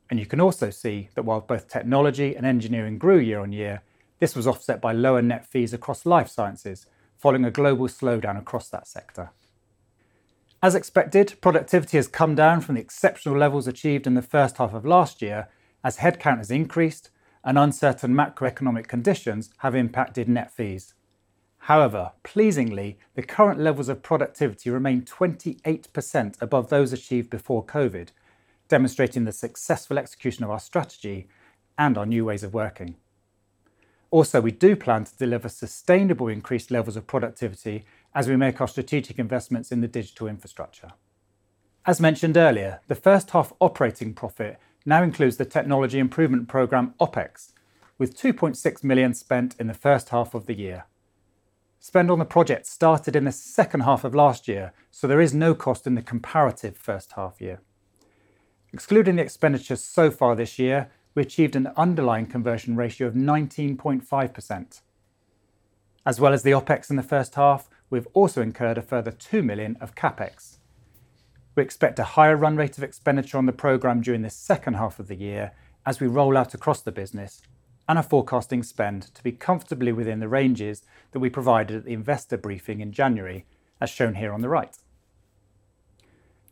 And 0.09 0.19
you 0.19 0.25
can 0.25 0.41
also 0.41 0.71
see 0.71 1.09
that 1.13 1.23
while 1.23 1.41
both 1.41 1.67
technology 1.67 2.35
and 2.35 2.45
engineering 2.45 2.97
grew 2.97 3.19
year-on-year, 3.19 3.83
this 4.17 4.35
was 4.35 4.47
offset 4.47 4.81
by 4.81 4.91
lower 4.93 5.21
net 5.21 5.45
fees 5.45 5.71
across 5.71 6.05
life 6.05 6.27
sciences, 6.27 6.87
following 7.17 7.45
a 7.45 7.51
global 7.51 7.87
slowdown 7.87 8.37
across 8.37 8.67
that 8.69 8.87
sector. 8.87 9.29
As 10.61 10.73
expected, 10.73 11.35
productivity 11.39 11.97
has 11.97 12.07
come 12.07 12.33
down 12.33 12.61
from 12.61 12.75
the 12.75 12.81
exceptional 12.81 13.37
levels 13.37 13.67
achieved 13.67 14.07
in 14.07 14.15
the 14.15 14.21
first 14.21 14.57
half 14.57 14.73
of 14.73 14.85
last 14.85 15.21
year 15.21 15.47
as 15.83 15.97
headcount 15.97 16.37
has 16.37 16.51
increased 16.51 17.11
and 17.43 17.57
uncertain 17.57 18.13
macroeconomic 18.13 18.87
conditions 18.87 19.49
have 19.59 19.75
impacted 19.75 20.27
net 20.27 20.51
fees. 20.51 20.93
However, 21.63 22.13
pleasingly, 22.23 22.97
the 23.15 23.21
current 23.21 23.59
levels 23.59 23.89
of 23.89 24.01
productivity 24.01 24.69
remain 24.69 25.03
28% 25.03 26.41
above 26.41 26.69
those 26.69 26.93
achieved 26.93 27.29
before 27.29 27.65
COVID, 27.65 28.09
demonstrating 28.67 29.25
the 29.25 29.31
successful 29.31 29.97
execution 29.97 30.43
of 30.43 30.49
our 30.49 30.59
strategy 30.59 31.27
and 31.77 31.97
our 31.97 32.05
new 32.05 32.25
ways 32.25 32.43
of 32.43 32.53
working. 32.53 32.95
Also, 34.11 34.41
we 34.41 34.51
do 34.51 34.75
plan 34.75 35.03
to 35.03 35.15
deliver 35.17 35.49
sustainable 35.49 36.27
increased 36.27 36.71
levels 36.71 36.95
of 36.95 37.05
productivity 37.05 37.85
as 38.15 38.27
we 38.27 38.35
make 38.35 38.59
our 38.59 38.67
strategic 38.67 39.19
investments 39.19 39.71
in 39.71 39.81
the 39.81 39.87
digital 39.87 40.27
infrastructure. 40.27 40.93
As 41.85 42.01
mentioned 42.01 42.35
earlier, 42.35 42.81
the 42.87 42.95
first 42.95 43.31
half 43.31 43.53
operating 43.59 44.13
profit 44.13 44.59
now 44.85 45.03
includes 45.03 45.37
the 45.37 45.45
technology 45.45 45.99
improvement 45.99 46.47
program 46.47 46.93
OpEx, 46.99 47.53
with 47.97 48.17
2.6 48.17 48.83
million 48.83 49.13
spent 49.13 49.55
in 49.59 49.67
the 49.67 49.73
first 49.73 50.09
half 50.09 50.33
of 50.33 50.45
the 50.45 50.53
year. 50.53 50.85
Spend 51.79 52.11
on 52.11 52.19
the 52.19 52.25
project 52.25 52.65
started 52.65 53.15
in 53.15 53.23
the 53.23 53.31
second 53.31 53.81
half 53.81 54.03
of 54.03 54.13
last 54.13 54.47
year, 54.47 54.73
so 54.91 55.07
there 55.07 55.21
is 55.21 55.33
no 55.33 55.55
cost 55.55 55.87
in 55.87 55.95
the 55.95 56.01
comparative 56.01 56.77
first 56.77 57.13
half 57.13 57.39
year. 57.39 57.61
Excluding 58.73 59.15
the 59.15 59.23
expenditures 59.23 59.83
so 59.83 60.11
far 60.11 60.35
this 60.35 60.59
year, 60.59 60.91
we 61.15 61.23
achieved 61.23 61.55
an 61.55 61.71
underlying 61.75 62.27
conversion 62.27 62.75
ratio 62.75 63.07
of 63.07 63.13
19.5%. 63.13 64.81
As 66.05 66.19
well 66.19 66.33
as 66.33 66.43
the 66.43 66.51
OpEx 66.51 66.89
in 66.89 66.95
the 66.95 67.03
first 67.03 67.35
half, 67.35 67.69
we've 67.89 68.07
also 68.13 68.41
incurred 68.41 68.77
a 68.77 68.81
further 68.81 69.11
2 69.11 69.41
million 69.41 69.77
of 69.81 69.95
CapEx. 69.95 70.58
We 71.59 71.63
expect 71.63 71.99
a 71.99 72.05
higher 72.05 72.37
run 72.37 72.55
rate 72.55 72.77
of 72.77 72.85
expenditure 72.85 73.37
on 73.37 73.45
the 73.45 73.51
program 73.51 73.99
during 73.99 74.21
the 74.21 74.29
second 74.29 74.75
half 74.75 74.97
of 74.97 75.09
the 75.09 75.15
year 75.15 75.51
as 75.85 75.99
we 75.99 76.07
roll 76.07 76.37
out 76.37 76.53
across 76.53 76.79
the 76.79 76.93
business 76.93 77.41
and 77.85 77.99
are 77.99 78.03
forecasting 78.03 78.63
spend 78.63 79.13
to 79.13 79.21
be 79.21 79.33
comfortably 79.33 79.91
within 79.91 80.21
the 80.21 80.29
ranges 80.29 80.83
that 81.11 81.19
we 81.19 81.29
provided 81.29 81.75
at 81.75 81.83
the 81.83 81.91
investor 81.91 82.37
briefing 82.37 82.79
in 82.79 82.93
January, 82.93 83.43
as 83.81 83.89
shown 83.89 84.15
here 84.15 84.31
on 84.31 84.39
the 84.39 84.47
right. 84.47 84.77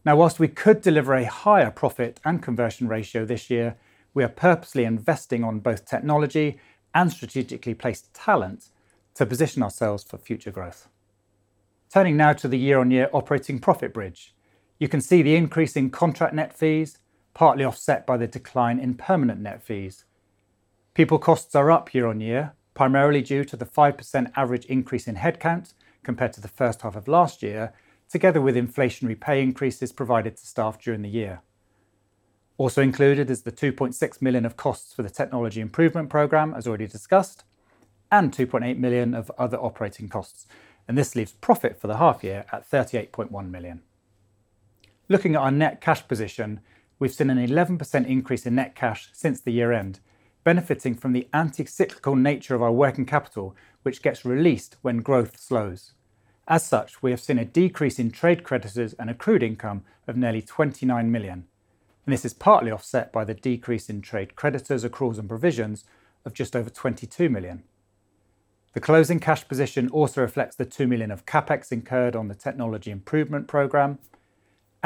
Now, 0.03 0.17
whilst 0.17 0.41
we 0.41 0.49
could 0.49 0.81
deliver 0.81 1.13
a 1.13 1.23
higher 1.23 1.71
profit 1.71 2.19
and 2.25 2.43
conversion 2.43 2.89
ratio 2.89 3.23
this 3.23 3.49
year, 3.49 3.77
we 4.13 4.25
are 4.25 4.27
purposely 4.27 4.83
investing 4.83 5.41
on 5.41 5.59
both 5.59 5.85
technology 5.85 6.59
and 6.93 7.13
strategically 7.13 7.75
placed 7.75 8.13
talent 8.13 8.71
to 9.15 9.25
position 9.25 9.63
ourselves 9.63 10.03
for 10.03 10.17
future 10.17 10.51
growth. 10.51 10.89
Turning 11.93 12.17
now 12.17 12.33
to 12.33 12.49
the 12.49 12.59
year-on-year 12.59 13.09
operating 13.13 13.59
profit 13.59 13.93
bridge. 13.93 14.33
You 14.79 14.87
can 14.87 15.01
see 15.01 15.21
the 15.21 15.35
increase 15.35 15.75
in 15.75 15.89
contract 15.89 16.33
net 16.33 16.53
fees, 16.53 16.99
partly 17.33 17.63
offset 17.63 18.05
by 18.05 18.17
the 18.17 18.27
decline 18.27 18.79
in 18.79 18.95
permanent 18.95 19.41
net 19.41 19.63
fees. 19.63 20.05
People 20.93 21.19
costs 21.19 21.55
are 21.55 21.71
up 21.71 21.93
year-on-year, 21.93 22.53
primarily 22.73 23.21
due 23.21 23.43
to 23.45 23.55
the 23.55 23.65
5% 23.65 24.31
average 24.35 24.65
increase 24.65 25.07
in 25.07 25.15
headcount 25.15 25.73
compared 26.03 26.33
to 26.33 26.41
the 26.41 26.47
first 26.47 26.81
half 26.81 26.95
of 26.95 27.07
last 27.07 27.41
year, 27.41 27.73
together 28.09 28.39
with 28.39 28.55
inflationary 28.55 29.19
pay 29.19 29.41
increases 29.41 29.91
provided 29.91 30.37
to 30.37 30.45
staff 30.45 30.79
during 30.79 31.01
the 31.01 31.09
year. 31.09 31.41
Also 32.57 32.81
included 32.81 33.29
is 33.29 33.43
the 33.43 33.51
2.6 33.51 34.21
million 34.21 34.45
of 34.45 34.57
costs 34.57 34.93
for 34.93 35.03
the 35.03 35.09
technology 35.09 35.61
improvement 35.61 36.09
program, 36.09 36.53
as 36.53 36.67
already 36.67 36.87
discussed, 36.87 37.43
and 38.11 38.31
2.8 38.31 38.77
million 38.77 39.13
of 39.13 39.31
other 39.37 39.57
operating 39.57 40.07
costs, 40.07 40.47
and 40.87 40.97
this 40.97 41.15
leaves 41.15 41.33
profit 41.33 41.79
for 41.79 41.87
the 41.87 41.97
half 41.97 42.23
year 42.23 42.45
at 42.51 42.69
38.1 42.69 43.49
million. 43.49 43.81
Looking 45.09 45.35
at 45.35 45.41
our 45.41 45.51
net 45.51 45.79
cash 45.79 46.05
position, 46.05 46.59
we've 46.99 47.13
seen 47.13 47.29
an 47.29 47.37
11% 47.37 48.07
increase 48.07 48.45
in 48.45 48.55
net 48.55 48.75
cash 48.75 49.09
since 49.13 49.39
the 49.39 49.51
year 49.51 49.71
end, 49.71 50.01
benefiting 50.43 50.95
from 50.95 51.13
the 51.13 51.29
anti-cyclical 51.33 52.17
nature 52.17 52.55
of 52.55 52.61
our 52.61 52.73
working 52.73 53.05
capital, 53.05 53.55
which 53.83 54.01
gets 54.01 54.25
released 54.25 54.75
when 54.81 54.97
growth 54.97 55.39
slows. 55.39 55.93
As 56.45 56.65
such, 56.65 57.01
we 57.01 57.11
have 57.11 57.21
seen 57.21 57.39
a 57.39 57.45
decrease 57.45 57.99
in 57.99 58.11
trade 58.11 58.43
creditors 58.43 58.93
and 58.93 59.09
accrued 59.09 59.43
income 59.43 59.83
of 60.07 60.17
nearly 60.17 60.41
29 60.41 61.09
million, 61.09 61.45
and 62.05 62.13
this 62.13 62.25
is 62.25 62.33
partly 62.33 62.71
offset 62.71 63.13
by 63.13 63.23
the 63.23 63.33
decrease 63.33 63.89
in 63.89 64.01
trade 64.01 64.35
creditors, 64.35 64.83
accruals, 64.83 65.19
and 65.19 65.29
provisions 65.29 65.85
of 66.25 66.33
just 66.33 66.53
over 66.53 66.69
22 66.69 67.29
million. 67.29 67.63
The 68.73 68.81
closing 68.81 69.21
cash 69.21 69.47
position 69.47 69.89
also 69.89 70.21
reflects 70.21 70.57
the 70.57 70.65
2 70.65 70.85
million 70.85 71.11
of 71.11 71.25
CapEx 71.25 71.71
incurred 71.71 72.15
on 72.15 72.27
the 72.27 72.35
technology 72.35 72.91
improvement 72.91 73.47
program 73.47 73.99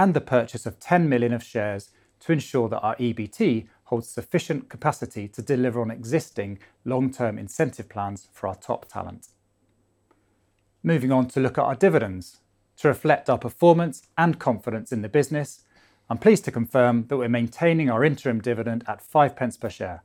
and 0.01 0.15
the 0.15 0.21
purchase 0.21 0.65
of 0.65 0.79
10 0.79 1.07
million 1.07 1.31
of 1.31 1.43
shares 1.43 1.91
to 2.19 2.31
ensure 2.31 2.67
that 2.67 2.79
our 2.79 2.95
EBT 2.95 3.67
holds 3.83 4.09
sufficient 4.09 4.67
capacity 4.67 5.27
to 5.27 5.43
deliver 5.43 5.79
on 5.79 5.91
existing 5.91 6.57
long-term 6.83 7.37
incentive 7.37 7.87
plans 7.87 8.27
for 8.33 8.47
our 8.47 8.55
top 8.55 8.87
talent. 8.89 9.27
Moving 10.81 11.11
on 11.11 11.27
to 11.27 11.39
look 11.39 11.59
at 11.59 11.65
our 11.65 11.75
dividends. 11.75 12.39
To 12.77 12.87
reflect 12.87 13.29
our 13.29 13.37
performance 13.37 14.07
and 14.17 14.39
confidence 14.39 14.91
in 14.91 15.03
the 15.03 15.07
business, 15.07 15.65
I'm 16.09 16.17
pleased 16.17 16.45
to 16.45 16.51
confirm 16.51 17.05
that 17.09 17.17
we're 17.17 17.29
maintaining 17.29 17.91
our 17.91 18.03
interim 18.03 18.41
dividend 18.41 18.83
at 18.87 19.03
5 19.03 19.35
pence 19.35 19.55
per 19.55 19.69
share. 19.69 20.01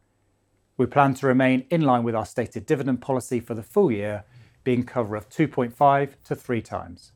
We 0.76 0.84
plan 0.84 1.14
to 1.14 1.26
remain 1.26 1.64
in 1.70 1.80
line 1.80 2.02
with 2.02 2.14
our 2.14 2.26
stated 2.26 2.66
dividend 2.66 3.00
policy 3.00 3.40
for 3.40 3.54
the 3.54 3.62
full 3.62 3.90
year, 3.90 4.24
being 4.62 4.84
cover 4.84 5.16
of 5.16 5.30
2.5 5.30 6.10
to 6.24 6.34
three 6.36 6.60
times. 6.60 7.12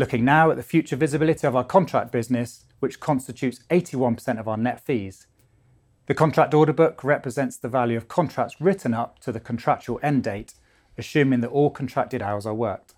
Looking 0.00 0.24
now 0.24 0.50
at 0.50 0.56
the 0.56 0.62
future 0.62 0.96
visibility 0.96 1.46
of 1.46 1.54
our 1.54 1.62
contract 1.62 2.10
business, 2.10 2.64
which 2.78 3.00
constitutes 3.00 3.60
81% 3.68 4.40
of 4.40 4.48
our 4.48 4.56
net 4.56 4.80
fees. 4.80 5.26
The 6.06 6.14
contract 6.14 6.54
order 6.54 6.72
book 6.72 7.04
represents 7.04 7.58
the 7.58 7.68
value 7.68 7.98
of 7.98 8.08
contracts 8.08 8.62
written 8.62 8.94
up 8.94 9.18
to 9.18 9.30
the 9.30 9.40
contractual 9.40 10.00
end 10.02 10.24
date, 10.24 10.54
assuming 10.96 11.42
that 11.42 11.50
all 11.50 11.68
contracted 11.68 12.22
hours 12.22 12.46
are 12.46 12.54
worked. 12.54 12.94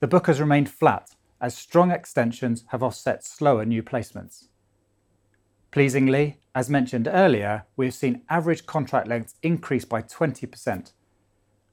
The 0.00 0.06
book 0.06 0.26
has 0.26 0.40
remained 0.40 0.68
flat 0.68 1.12
as 1.40 1.56
strong 1.56 1.90
extensions 1.90 2.66
have 2.68 2.82
offset 2.82 3.24
slower 3.24 3.64
new 3.64 3.82
placements. 3.82 4.48
Pleasingly, 5.70 6.38
as 6.54 6.68
mentioned 6.68 7.08
earlier, 7.10 7.64
we 7.78 7.86
have 7.86 7.94
seen 7.94 8.20
average 8.28 8.66
contract 8.66 9.08
lengths 9.08 9.36
increase 9.42 9.86
by 9.86 10.02
20%, 10.02 10.92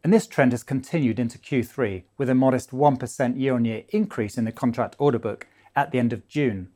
and 0.03 0.11
this 0.11 0.27
trend 0.27 0.51
has 0.51 0.63
continued 0.63 1.19
into 1.19 1.37
Q3 1.37 2.03
with 2.17 2.29
a 2.29 2.35
modest 2.35 2.71
1% 2.71 3.39
year-on-year 3.39 3.83
increase 3.89 4.37
in 4.37 4.45
the 4.45 4.51
contract 4.51 4.95
order 4.97 5.19
book 5.19 5.47
at 5.75 5.91
the 5.91 5.99
end 5.99 6.11
of 6.11 6.27
June. 6.27 6.69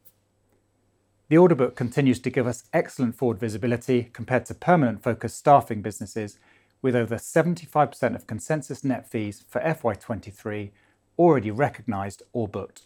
The 1.28 1.38
order 1.38 1.56
book 1.56 1.76
continues 1.76 2.20
to 2.20 2.30
give 2.30 2.46
us 2.46 2.66
excellent 2.72 3.16
forward 3.16 3.40
visibility 3.40 4.12
compared 4.14 4.46
to 4.46 4.54
permanent-focused 4.54 5.38
staffing 5.38 5.82
businesses, 5.82 6.38
with 6.84 6.96
over 6.96 7.16
75% 7.16 8.16
of 8.16 8.28
consensus 8.28 8.84
net 8.84 9.10
fees 9.10 9.44
for 9.50 9.60
FY 9.60 9.96
2023 9.96 10.72
already 11.18 11.50
recognized 11.50 12.22
or 12.32 12.48
booked. 12.48 12.84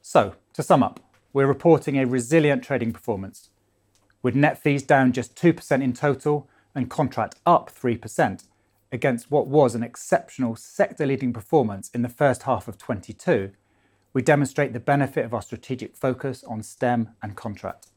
So, 0.00 0.36
to 0.54 0.62
sum 0.62 0.82
up, 0.82 1.00
we're 1.34 1.46
reporting 1.46 1.98
a 1.98 2.06
resilient 2.06 2.62
trading 2.62 2.92
performance, 2.92 3.50
with 4.22 4.34
net 4.34 4.62
fees 4.62 4.82
down 4.82 5.12
just 5.12 5.36
2% 5.36 5.82
in 5.82 5.92
total 5.92 6.48
and 6.74 6.88
contract 6.88 7.34
up 7.44 7.70
3% 7.70 8.44
against 8.92 9.30
what 9.30 9.46
was 9.46 9.74
an 9.74 9.82
exceptional 9.82 10.56
sector-leading 10.56 11.32
performance 11.32 11.90
in 11.90 12.02
the 12.02 12.08
first 12.08 12.44
half 12.44 12.68
of 12.68 12.78
2022. 12.78 13.52
We 14.12 14.22
demonstrate 14.22 14.72
the 14.72 14.80
benefit 14.80 15.24
of 15.24 15.34
our 15.34 15.42
strategic 15.42 15.96
focus 15.96 16.44
on 16.44 16.62
STEM 16.62 17.10
and 17.22 17.36
contract. 17.36 17.88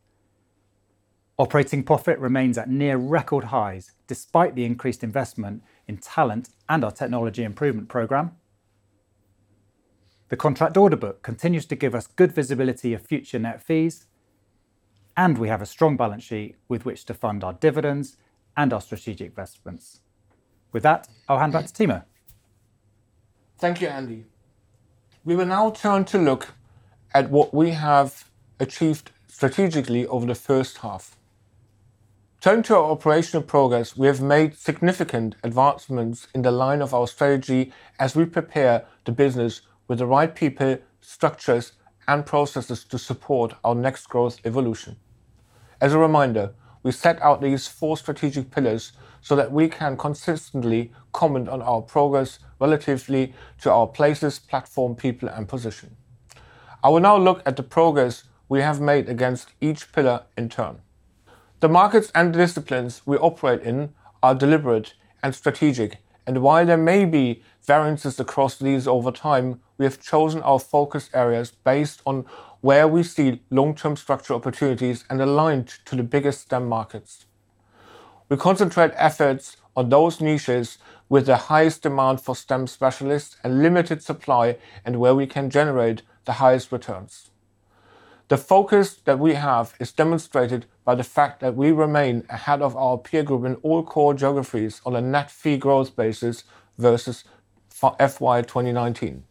Operating 1.37 1.83
profit 1.83 2.19
remains 2.19 2.57
at 2.57 2.69
near 2.69 2.97
record 2.97 3.45
highs, 3.45 3.93
despite 4.07 4.55
the 4.55 4.65
increased 4.65 5.03
investment 5.03 5.63
in 5.87 5.97
talent 5.97 6.49
and 6.67 6.83
our 6.83 6.91
Technology 6.91 7.43
Improvement 7.43 7.87
Programme. 7.87 8.31
The 10.27 10.35
contract 10.35 10.75
order 10.75 10.97
book 10.97 11.23
continues 11.23 11.65
to 11.67 11.75
give 11.75 11.95
us 11.95 12.07
good 12.07 12.33
visibility 12.33 12.93
of 12.93 13.01
future 13.01 13.39
net 13.39 13.63
fees, 13.63 14.07
and 15.15 15.37
we 15.37 15.47
have 15.47 15.61
a 15.61 15.65
strong 15.65 15.95
balance 15.95 16.23
sheet 16.23 16.55
with 16.67 16.83
which 16.85 17.05
to 17.05 17.13
fund 17.13 17.43
our 17.43 17.53
dividends 17.53 18.17
and 18.57 18.73
our 18.73 18.81
strategic 18.81 19.29
investments. 19.29 20.01
With 20.71 20.83
that, 20.83 21.07
I'll 21.27 21.39
hand 21.39 21.53
back 21.53 21.65
to 21.65 21.73
Timo. 21.73 22.03
Thank 23.57 23.81
you, 23.81 23.87
Andy. 23.87 24.25
We 25.25 25.35
will 25.35 25.45
now 25.45 25.71
turn 25.71 26.05
to 26.05 26.17
look 26.17 26.49
at 27.13 27.29
what 27.29 27.53
we 27.53 27.71
have 27.71 28.29
achieved 28.59 29.11
strategically 29.27 30.05
over 30.07 30.25
the 30.25 30.35
first 30.35 30.77
half. 30.77 31.15
Turning 32.41 32.63
to 32.63 32.75
our 32.75 32.91
operational 32.91 33.43
progress, 33.43 33.97
we 33.97 34.07
have 34.07 34.21
made 34.21 34.57
significant 34.57 35.35
advancements 35.43 36.27
in 36.33 36.41
the 36.41 36.51
line 36.51 36.81
of 36.81 36.93
our 36.93 37.05
strategy 37.05 37.73
as 37.99 38.15
we 38.15 38.23
prepare 38.23 38.85
the 39.03 39.11
business 39.11 39.61
with 39.89 39.99
the 39.99 40.05
right 40.05 40.33
people, 40.33 40.77
structures, 41.01 41.73
and 42.07 42.25
processes 42.25 42.85
to 42.85 42.97
support 42.97 43.53
our 43.63 43.75
next 43.75 44.07
growth 44.07 44.39
evolution. 44.45 44.95
As 45.81 45.93
a 45.93 45.99
reminder, 45.99 46.53
we 46.83 46.91
set 46.91 47.21
out 47.21 47.41
these 47.41 47.67
four 47.67 47.97
strategic 47.97 48.51
pillars 48.51 48.93
so 49.21 49.35
that 49.35 49.51
we 49.51 49.67
can 49.67 49.97
consistently 49.97 50.91
comment 51.11 51.49
on 51.49 51.61
our 51.61 51.81
progress 51.81 52.39
relatively 52.59 53.33
to 53.61 53.71
our 53.71 53.87
places, 53.87 54.39
platform, 54.39 54.95
people, 54.95 55.29
and 55.29 55.47
position. 55.47 55.95
I 56.83 56.89
will 56.89 57.01
now 57.01 57.17
look 57.17 57.41
at 57.45 57.57
the 57.57 57.63
progress 57.63 58.23
we 58.47 58.61
have 58.61 58.79
made 58.79 59.09
against 59.09 59.51
each 59.59 59.91
pillar 59.91 60.23
in 60.37 60.49
turn. 60.49 60.79
The 61.59 61.69
markets 61.69 62.11
and 62.15 62.31
disciplines 62.31 63.01
we 63.05 63.17
operate 63.17 63.61
in 63.61 63.93
are 64.23 64.33
deliberate 64.33 64.93
and 65.21 65.35
strategic, 65.35 65.97
and 66.25 66.41
while 66.41 66.65
there 66.65 66.77
may 66.77 67.05
be 67.05 67.43
variances 67.65 68.19
across 68.19 68.57
these 68.57 68.87
over 68.87 69.11
time, 69.11 69.59
we 69.77 69.85
have 69.85 70.01
chosen 70.01 70.41
our 70.41 70.59
focus 70.59 71.09
areas 71.13 71.51
based 71.51 72.01
on 72.05 72.25
where 72.61 72.87
we 72.87 73.03
see 73.03 73.41
long-term 73.49 73.95
structural 73.95 74.39
opportunities 74.39 75.05
and 75.09 75.21
aligned 75.21 75.67
to 75.85 75.95
the 75.95 76.03
biggest 76.03 76.41
STEM 76.41 76.67
markets. 76.67 77.25
We 78.27 78.37
concentrate 78.37 78.91
efforts 78.95 79.57
on 79.75 79.89
those 79.89 80.19
niches 80.19 80.77
with 81.07 81.25
the 81.25 81.37
highest 81.37 81.81
demand 81.81 82.21
for 82.21 82.35
STEM 82.35 82.67
specialists 82.67 83.37
and 83.43 83.63
limited 83.63 84.03
supply, 84.03 84.57
and 84.85 84.99
where 84.99 85.15
we 85.15 85.25
can 85.25 85.49
generate 85.49 86.03
the 86.25 86.33
highest 86.33 86.71
returns. 86.71 87.31
The 88.27 88.37
focus 88.37 88.93
that 89.05 89.17
we 89.17 89.33
have 89.33 89.73
is 89.79 89.91
demonstrated 89.91 90.67
by 90.85 90.93
the 90.93 91.03
fact 91.03 91.39
that 91.39 91.55
we 91.55 91.71
remain 91.71 92.25
ahead 92.29 92.61
of 92.61 92.75
our 92.75 92.97
peer 92.99 93.23
group 93.23 93.43
in 93.43 93.55
all 93.55 93.81
core 93.81 94.13
geographies 94.13 94.81
on 94.85 94.95
a 94.95 95.01
net 95.01 95.31
fee 95.31 95.57
growth 95.57 95.95
basis 95.95 96.43
versus 96.77 97.23
FY 97.69 98.43
2019. 98.43 99.23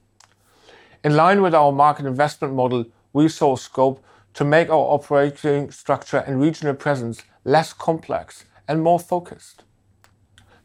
In 1.04 1.14
line 1.14 1.42
with 1.42 1.54
our 1.54 1.70
market 1.70 2.06
investment 2.06 2.54
model, 2.54 2.86
saw 3.26 3.56
scope 3.56 4.04
to 4.34 4.44
make 4.44 4.68
our 4.68 4.94
operating 4.94 5.72
structure 5.72 6.18
and 6.18 6.40
regional 6.40 6.74
presence 6.74 7.22
less 7.44 7.72
complex 7.72 8.44
and 8.68 8.82
more 8.82 9.00
focused. 9.00 9.64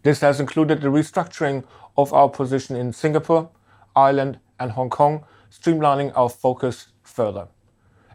This 0.03 0.19
has 0.19 0.39
included 0.39 0.81
the 0.81 0.89
restructuring 0.89 1.63
of 1.97 2.13
our 2.13 2.29
position 2.29 2.75
in 2.75 2.91
Singapore, 2.91 3.49
Ireland, 3.95 4.39
and 4.59 4.71
Hong 4.71 4.89
Kong, 4.89 5.25
streamlining 5.49 6.11
our 6.15 6.29
focus 6.29 6.89
further. 7.01 7.47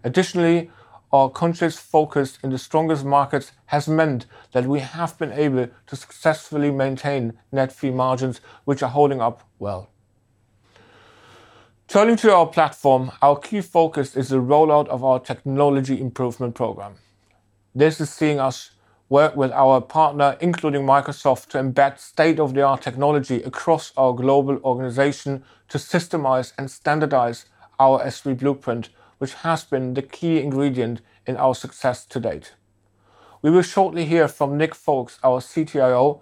Additionally, 0.04 0.70
our 1.10 1.30
conscious 1.30 1.78
focus 1.78 2.38
in 2.42 2.50
the 2.50 2.58
strongest 2.58 3.04
markets 3.04 3.52
has 3.66 3.88
meant 3.88 4.26
that 4.52 4.66
we 4.66 4.80
have 4.80 5.16
been 5.18 5.32
able 5.32 5.68
to 5.86 5.96
successfully 5.96 6.70
maintain 6.70 7.38
net 7.50 7.72
fee 7.72 7.90
margins, 7.90 8.42
which 8.64 8.82
are 8.82 8.90
holding 8.90 9.20
up 9.20 9.42
well. 9.58 9.88
Turning 11.88 12.16
to 12.16 12.30
our 12.30 12.46
platform, 12.46 13.10
our 13.22 13.38
key 13.38 13.62
focus 13.62 14.14
is 14.14 14.28
the 14.28 14.36
rollout 14.36 14.86
of 14.88 15.02
our 15.02 15.18
Technology 15.18 15.98
Improvement 15.98 16.54
Programme. 16.54 16.96
This 17.74 17.98
is 17.98 18.10
seeing 18.10 18.38
us 18.38 18.72
work 19.08 19.34
with 19.34 19.50
our 19.52 19.80
partner, 19.80 20.36
including 20.38 20.82
Microsoft, 20.82 21.46
to 21.46 21.58
embed 21.58 21.98
state-of-the-art 21.98 22.82
technology 22.82 23.42
across 23.42 23.94
our 23.96 24.12
global 24.12 24.58
organization 24.64 25.42
to 25.70 25.78
systemize 25.78 26.52
and 26.58 26.70
standardize 26.70 27.46
our 27.80 28.04
SThree 28.04 28.38
Blueprint, 28.38 28.90
which 29.16 29.32
has 29.32 29.64
been 29.64 29.94
the 29.94 30.02
key 30.02 30.42
ingredient 30.42 31.00
in 31.26 31.38
our 31.38 31.54
success 31.54 32.04
to 32.04 32.20
date. 32.20 32.52
We 33.40 33.50
will 33.50 33.62
shortly 33.62 34.04
hear 34.04 34.28
from 34.28 34.58
Nick 34.58 34.74
Folkes, 34.74 35.18
our 35.24 35.40
CTIO, 35.40 36.20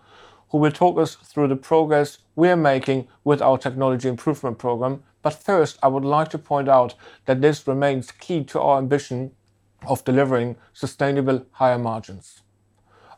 who 0.51 0.59
will 0.59 0.71
talk 0.71 0.97
us 0.97 1.17
through 1.17 1.49
the 1.49 1.57
progress 1.57 2.19
we 2.37 2.49
are 2.51 2.57
making 2.57 3.09
with 3.25 3.43
our 3.43 3.59
Technology 3.59 4.09
Improvement 4.09 4.59
Programme. 5.35 5.43
First, 5.45 5.79
I 5.83 5.89
would 5.89 6.05
like 6.05 6.29
to 6.31 6.39
point 6.39 6.69
out 6.69 6.95
that 7.25 7.41
this 7.41 7.67
remains 7.67 8.13
key 8.13 8.45
to 8.45 8.61
our 8.61 8.79
ambition 8.79 9.33
of 9.87 10.05
delivering 10.05 10.57
sustainable 10.73 11.45
higher 11.53 11.79
margins. 11.79 12.43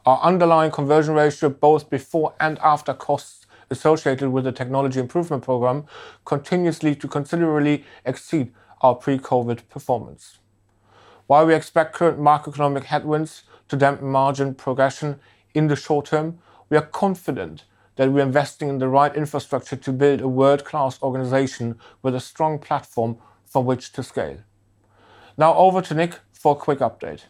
Our 0.06 0.18
underlying 0.22 0.70
conversion 0.70 1.14
ratio, 1.14 1.50
both 1.50 1.90
before 1.90 2.34
and 2.40 2.58
after 2.60 2.94
costs 2.94 3.46
associated 3.70 4.30
with 4.30 4.44
the 4.44 4.52
Technology 4.52 5.00
Improvement 5.00 5.42
Programme, 5.42 5.84
continuously 6.24 6.94
to 6.94 7.08
considerably 7.08 7.84
exceed 8.06 8.52
our 8.80 8.94
pre-COVID 8.94 9.68
performance. 9.68 10.38
While 11.26 11.46
we 11.46 11.54
expect 11.54 11.94
current 11.94 12.18
macroeconomic 12.18 12.84
headwinds 12.84 13.42
to 13.68 13.76
dampen 13.76 14.08
margin 14.08 14.54
progression 14.54 15.20
in 15.52 15.68
the 15.68 15.76
short 15.76 16.06
term, 16.06 16.38
we 16.70 16.78
are 16.78 16.86
confident 16.86 17.64
that 17.98 18.12
we're 18.12 18.22
investing 18.22 18.68
in 18.68 18.78
the 18.78 18.86
right 18.86 19.14
infrastructure 19.16 19.74
to 19.74 19.92
build 19.92 20.20
a 20.20 20.28
world-class 20.28 21.02
organization 21.02 21.76
with 22.00 22.14
a 22.14 22.20
strong 22.20 22.56
platform 22.56 23.18
from 23.44 23.66
which 23.66 23.92
to 23.92 24.04
scale. 24.04 24.38
Now 25.36 25.54
over 25.56 25.82
to 25.82 25.94
Nick 25.94 26.20
for 26.32 26.52
a 26.52 26.54
quick 26.54 26.78
update. 26.78 27.24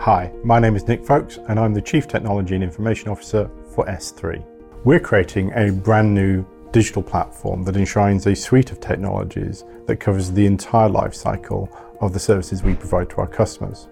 Hi, 0.00 0.32
my 0.42 0.58
name 0.58 0.74
is 0.74 0.88
Nick 0.88 1.04
Folkes, 1.04 1.38
and 1.48 1.58
I'm 1.60 1.72
the 1.72 1.80
Chief 1.80 2.08
Technology 2.08 2.56
and 2.56 2.64
Information 2.64 3.10
Officer 3.10 3.48
for 3.72 3.86
SThree. 3.86 4.44
We're 4.84 4.98
creating 4.98 5.52
a 5.54 5.70
brand-new 5.70 6.44
digital 6.72 7.02
platform 7.02 7.62
that 7.62 7.76
enshrines 7.76 8.26
a 8.26 8.34
suite 8.34 8.72
of 8.72 8.80
technologies 8.80 9.64
that 9.86 10.00
covers 10.00 10.32
the 10.32 10.46
entire 10.46 10.88
life 10.88 11.14
cycle 11.14 11.70
of 12.00 12.12
the 12.12 12.18
services 12.18 12.64
we 12.64 12.74
provide 12.74 13.08
to 13.10 13.18
our 13.18 13.28
customers. 13.28 13.86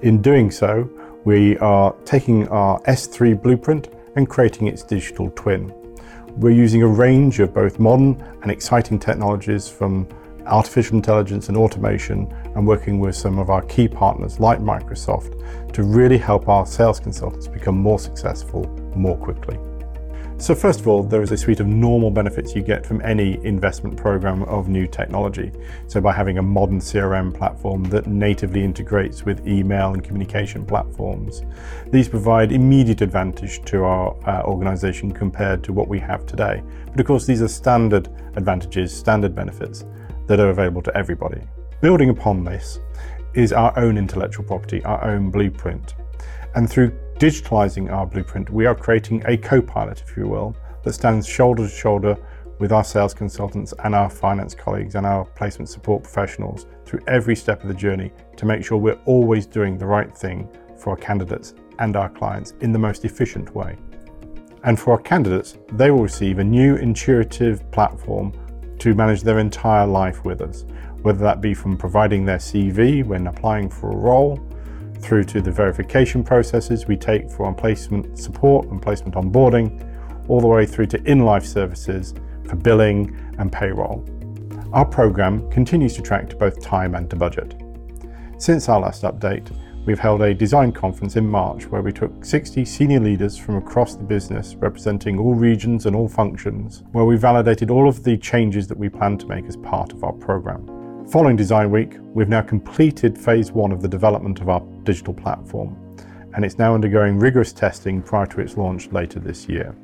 In 0.00 0.22
doing 0.22 0.50
so, 0.50 0.88
we 1.24 1.58
are 1.58 1.92
taking 2.04 2.48
our 2.48 2.80
SThree 2.82 3.40
Blueprint 3.40 3.88
and 4.16 4.28
creating 4.28 4.66
its 4.66 4.82
digital 4.82 5.30
twin. 5.34 5.72
We're 6.36 6.50
using 6.50 6.82
a 6.82 6.88
range 6.88 7.40
of 7.40 7.52
both 7.52 7.78
modern 7.78 8.22
and 8.42 8.50
exciting 8.50 8.98
technologies 8.98 9.68
from 9.68 10.08
artificial 10.46 10.96
intelligence 10.96 11.48
and 11.48 11.56
automation, 11.56 12.26
and 12.54 12.66
working 12.66 12.98
with 12.98 13.14
some 13.14 13.38
of 13.38 13.50
our 13.50 13.62
key 13.62 13.86
partners, 13.86 14.40
like 14.40 14.60
Microsoft, 14.60 15.72
to 15.72 15.82
really 15.82 16.18
help 16.18 16.48
our 16.48 16.66
sales 16.66 16.98
consultants 16.98 17.46
become 17.46 17.76
more 17.76 17.98
successful 17.98 18.66
more 18.96 19.16
quickly. 19.16 19.58
So, 20.40 20.54
first 20.54 20.78
of 20.78 20.86
all, 20.86 21.02
there 21.02 21.20
is 21.20 21.32
a 21.32 21.36
suite 21.36 21.58
of 21.58 21.66
normal 21.66 22.12
benefits 22.12 22.54
you 22.54 22.62
get 22.62 22.86
from 22.86 23.02
any 23.02 23.44
investment 23.44 23.96
program 23.96 24.44
of 24.44 24.68
new 24.68 24.86
technology. 24.86 25.50
So, 25.88 26.00
by 26.00 26.12
having 26.12 26.38
a 26.38 26.42
modern 26.42 26.78
CRM 26.78 27.34
platform 27.34 27.82
that 27.84 28.06
natively 28.06 28.62
integrates 28.62 29.24
with 29.24 29.48
email 29.48 29.94
and 29.94 30.04
communication 30.04 30.64
platforms, 30.64 31.42
these 31.88 32.08
provide 32.08 32.52
immediate 32.52 33.02
advantage 33.02 33.64
to 33.64 33.82
our 33.82 34.16
uh, 34.28 34.44
organization 34.44 35.10
compared 35.10 35.64
to 35.64 35.72
what 35.72 35.88
we 35.88 35.98
have 35.98 36.24
today. 36.24 36.62
But 36.92 37.00
of 37.00 37.06
course, 37.06 37.26
these 37.26 37.42
are 37.42 37.48
standard 37.48 38.08
advantages, 38.36 38.96
standard 38.96 39.34
benefits 39.34 39.86
that 40.28 40.38
are 40.38 40.50
available 40.50 40.82
to 40.82 40.96
everybody. 40.96 41.42
Building 41.80 42.10
upon 42.10 42.44
this 42.44 42.78
is 43.34 43.52
our 43.52 43.76
own 43.76 43.98
intellectual 43.98 44.44
property, 44.44 44.84
our 44.84 45.04
own 45.04 45.30
blueprint. 45.30 45.94
And 46.54 46.68
through 46.68 46.92
digitalizing 47.18 47.90
our 47.90 48.06
blueprint, 48.06 48.50
we 48.50 48.66
are 48.66 48.74
creating 48.74 49.22
a 49.26 49.36
co 49.36 49.60
pilot, 49.60 50.02
if 50.06 50.16
you 50.16 50.26
will, 50.28 50.56
that 50.84 50.92
stands 50.92 51.26
shoulder 51.26 51.64
to 51.64 51.68
shoulder 51.68 52.16
with 52.58 52.72
our 52.72 52.84
sales 52.84 53.14
consultants 53.14 53.72
and 53.84 53.94
our 53.94 54.10
finance 54.10 54.54
colleagues 54.54 54.94
and 54.94 55.06
our 55.06 55.24
placement 55.24 55.68
support 55.68 56.02
professionals 56.02 56.66
through 56.84 57.00
every 57.06 57.36
step 57.36 57.62
of 57.62 57.68
the 57.68 57.74
journey 57.74 58.12
to 58.36 58.46
make 58.46 58.64
sure 58.64 58.78
we're 58.78 59.00
always 59.04 59.46
doing 59.46 59.78
the 59.78 59.86
right 59.86 60.16
thing 60.16 60.48
for 60.76 60.90
our 60.90 60.96
candidates 60.96 61.54
and 61.78 61.96
our 61.96 62.08
clients 62.08 62.54
in 62.60 62.72
the 62.72 62.78
most 62.78 63.04
efficient 63.04 63.54
way. 63.54 63.76
And 64.64 64.78
for 64.78 64.92
our 64.92 64.98
candidates, 64.98 65.56
they 65.72 65.90
will 65.90 66.02
receive 66.02 66.38
a 66.38 66.44
new 66.44 66.76
intuitive 66.76 67.70
platform 67.70 68.32
to 68.80 68.94
manage 68.94 69.22
their 69.22 69.38
entire 69.38 69.86
life 69.86 70.24
with 70.24 70.40
us, 70.40 70.64
whether 71.02 71.20
that 71.20 71.40
be 71.40 71.54
from 71.54 71.76
providing 71.76 72.24
their 72.24 72.38
CV 72.38 73.04
when 73.04 73.28
applying 73.28 73.68
for 73.68 73.90
a 73.90 73.96
role 73.96 74.36
through 75.00 75.24
to 75.24 75.40
the 75.40 75.50
verification 75.50 76.22
processes 76.22 76.86
we 76.86 76.96
take 76.96 77.30
for 77.30 77.52
placement 77.54 78.18
support 78.18 78.68
and 78.68 78.80
placement 78.80 79.14
onboarding, 79.14 79.84
all 80.28 80.40
the 80.40 80.46
way 80.46 80.66
through 80.66 80.86
to 80.86 81.02
in 81.10 81.20
life 81.20 81.44
services 81.44 82.14
for 82.48 82.56
billing 82.56 83.16
and 83.38 83.52
payroll. 83.52 84.04
Our 84.72 84.84
programme 84.84 85.50
continues 85.50 85.94
to 85.96 86.02
track 86.02 86.28
to 86.30 86.36
both 86.36 86.60
time 86.60 86.94
and 86.94 87.08
to 87.10 87.16
budget. 87.16 87.54
Since 88.38 88.68
our 88.68 88.80
last 88.80 89.02
update, 89.02 89.50
we've 89.86 89.98
held 89.98 90.20
a 90.20 90.34
design 90.34 90.72
conference 90.72 91.16
in 91.16 91.26
March 91.26 91.66
where 91.66 91.82
we 91.82 91.92
took 91.92 92.24
60 92.24 92.64
senior 92.64 93.00
leaders 93.00 93.38
from 93.38 93.56
across 93.56 93.94
the 93.94 94.04
business 94.04 94.54
representing 94.56 95.18
all 95.18 95.34
regions 95.34 95.86
and 95.86 95.96
all 95.96 96.08
functions, 96.08 96.84
where 96.92 97.06
we 97.06 97.16
validated 97.16 97.70
all 97.70 97.88
of 97.88 98.04
the 98.04 98.16
changes 98.18 98.68
that 98.68 98.78
we 98.78 98.88
plan 98.88 99.16
to 99.18 99.26
make 99.26 99.46
as 99.46 99.56
part 99.56 99.92
of 99.92 100.04
our 100.04 100.12
programme. 100.12 100.77
Following 101.10 101.36
Design 101.36 101.70
Week, 101.70 101.96
we've 102.12 102.28
now 102.28 102.42
completed 102.42 103.16
phase 103.16 103.50
one 103.50 103.72
of 103.72 103.80
the 103.80 103.88
development 103.88 104.42
of 104.42 104.50
our 104.50 104.60
digital 104.82 105.14
platform, 105.14 105.74
and 106.34 106.44
it's 106.44 106.58
now 106.58 106.74
undergoing 106.74 107.18
rigorous 107.18 107.50
testing 107.50 108.02
prior 108.02 108.26
to 108.26 108.42
its 108.42 108.58
launch 108.58 108.92
later 108.92 109.18
this 109.18 109.48
year. 109.48 109.74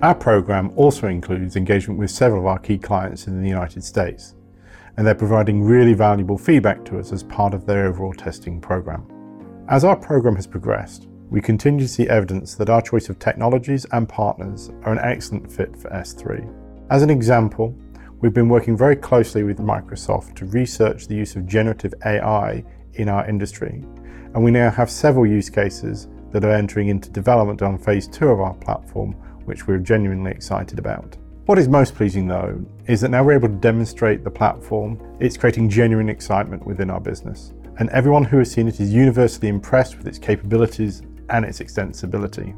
Our 0.00 0.14
programme 0.14 0.72
also 0.76 1.08
includes 1.08 1.56
engagement 1.56 1.98
with 1.98 2.12
several 2.12 2.42
of 2.42 2.46
our 2.46 2.60
key 2.60 2.78
clients 2.78 3.26
in 3.26 3.42
the 3.42 3.48
United 3.48 3.82
States, 3.82 4.36
and 4.96 5.04
they're 5.04 5.16
providing 5.16 5.60
really 5.60 5.92
valuable 5.92 6.38
feedback 6.38 6.84
to 6.84 7.00
us 7.00 7.10
as 7.12 7.24
part 7.24 7.52
of 7.52 7.66
their 7.66 7.86
overall 7.86 8.14
testing 8.14 8.60
programme. 8.60 9.04
As 9.68 9.82
our 9.82 9.96
programme 9.96 10.36
has 10.36 10.46
progressed, 10.46 11.08
we 11.30 11.40
continue 11.40 11.80
to 11.80 11.92
see 11.92 12.08
evidence 12.08 12.54
that 12.54 12.70
our 12.70 12.80
choice 12.80 13.08
of 13.08 13.18
technologies 13.18 13.86
and 13.90 14.08
partners 14.08 14.70
are 14.84 14.92
an 14.92 15.00
excellent 15.00 15.50
fit 15.50 15.76
for 15.76 15.90
SThree. 15.90 16.48
As 16.90 17.02
an 17.02 17.10
example, 17.10 17.74
We've 18.22 18.34
been 18.34 18.50
working 18.50 18.76
very 18.76 18.96
closely 18.96 19.44
with 19.44 19.60
Microsoft 19.60 20.34
to 20.36 20.44
research 20.44 21.08
the 21.08 21.14
use 21.14 21.36
of 21.36 21.46
generative 21.46 21.94
AI 22.04 22.62
in 22.92 23.08
our 23.08 23.26
industry, 23.26 23.82
and 24.34 24.44
we 24.44 24.50
now 24.50 24.68
have 24.70 24.90
several 24.90 25.24
use 25.24 25.48
cases 25.48 26.06
that 26.30 26.44
are 26.44 26.52
entering 26.52 26.88
into 26.88 27.08
development 27.08 27.62
on 27.62 27.78
phase 27.78 28.06
two 28.06 28.28
of 28.28 28.40
our 28.40 28.52
platform, 28.52 29.12
which 29.46 29.66
we're 29.66 29.78
genuinely 29.78 30.32
excited 30.32 30.78
about. 30.78 31.16
What 31.46 31.58
is 31.58 31.66
most 31.66 31.94
pleasing 31.94 32.26
though 32.26 32.62
is 32.86 33.00
that 33.00 33.08
now 33.08 33.24
we're 33.24 33.32
able 33.32 33.48
to 33.48 33.54
demonstrate 33.54 34.22
the 34.22 34.30
platform, 34.30 35.00
it's 35.18 35.38
creating 35.38 35.70
genuine 35.70 36.10
excitement 36.10 36.66
within 36.66 36.90
our 36.90 37.00
business. 37.00 37.54
And 37.78 37.88
everyone 37.88 38.24
who 38.24 38.36
has 38.36 38.52
seen 38.52 38.68
it 38.68 38.80
is 38.80 38.92
universally 38.92 39.48
impressed 39.48 39.96
with 39.96 40.06
its 40.06 40.18
capabilities 40.18 41.00
and 41.30 41.42
its 41.42 41.60
extensibility. 41.60 42.54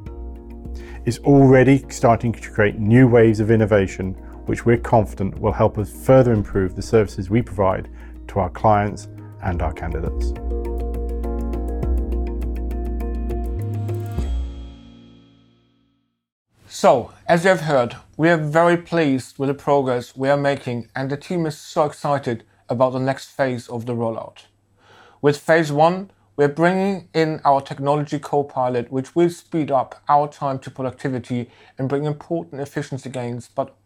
It's 1.07 1.19
already 1.21 1.85
starting 1.89 2.33
to 2.33 2.51
create 2.51 2.81
new 2.81 3.07
waves 3.07 3.39
of 3.39 3.53
innovation 3.53 4.17
which 4.47 4.67
we're 4.67 4.79
confident 4.79 5.39
will 5.39 5.53
help 5.53 5.79
us 5.79 5.91
further 5.91 6.33
improve 6.33 6.75
the 6.75 6.83
services 6.83 7.31
we 7.31 7.43
provide 7.43 7.89
to 8.29 8.41
our 8.41 8.51
clients 8.51 9.09
and 9.43 9.63
our 9.63 9.73
candidates. 9.73 10.33
So, 16.67 17.13
as 17.29 17.45
you 17.45 17.51
have 17.51 17.61
heard, 17.61 17.97
we 18.17 18.29
are 18.29 18.37
very 18.37 18.77
pleased 18.77 19.39
with 19.39 19.49
the 19.49 19.55
progress 19.55 20.17
we 20.17 20.29
are 20.29 20.37
making, 20.37 20.89
and 20.97 21.11
the 21.11 21.17
team 21.17 21.47
is 21.47 21.57
so 21.57 21.85
excited 21.85 22.45
about 22.69 22.93
the 22.93 22.99
next 22.99 23.31
phase 23.31 23.69
of 23.69 23.87
the 23.87 23.95
rollout. 23.95 24.47
With 25.21 25.39
phase 25.39 25.71
one, 25.71 26.11
we're 26.35 26.49
bringing 26.49 27.09
in 27.15 27.41
our 27.45 27.61
technology 27.61 28.19
co-pilot, 28.19 28.91
which 28.91 29.15
will 29.15 29.31
speed 29.31 29.71
up 29.71 30.03
our 30.09 30.27
time 30.27 30.59
to 30.61 30.71
productivity 30.71 31.51
and 31.79 31.89
bring 31.89 32.05
important 32.05 32.61
efficiency 32.61 33.11
gains, 33.11 33.49
but 33.55 33.77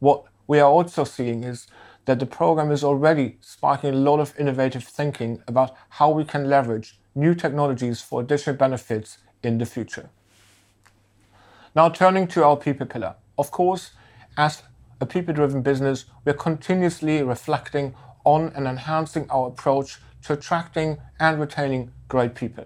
what 0.00 0.24
we 0.46 0.60
are 0.60 0.70
also 0.70 1.04
seeing 1.04 1.44
is 1.44 1.66
that 2.06 2.18
the 2.18 2.26
program 2.26 2.70
is 2.70 2.82
already 2.82 3.36
sparking 3.40 3.92
a 3.92 3.96
lot 3.96 4.20
of 4.20 4.38
innovative 4.38 4.84
thinking 4.84 5.42
about 5.46 5.76
how 5.90 6.10
we 6.10 6.24
can 6.24 6.48
leverage 6.48 6.98
new 7.14 7.34
technologies 7.34 8.00
for 8.00 8.20
additional 8.20 8.56
benefits 8.56 9.18
in 9.42 9.58
the 9.58 9.66
future. 9.66 10.08
Now, 11.74 11.88
turning 11.90 12.26
to 12.28 12.44
our 12.44 12.56
people 12.56 12.86
pillar. 12.86 13.16
Of 13.36 13.50
course, 13.50 13.90
as 14.36 14.62
a 15.00 15.06
people 15.06 15.34
driven 15.34 15.62
business, 15.62 16.06
we're 16.24 16.32
continuously 16.32 17.22
reflecting 17.22 17.94
on 18.24 18.52
and 18.54 18.66
enhancing 18.66 19.26
our 19.30 19.48
approach 19.48 19.98
to 20.24 20.32
attracting 20.32 20.98
and 21.20 21.38
retaining 21.38 21.92
great 22.08 22.34
people 22.34 22.64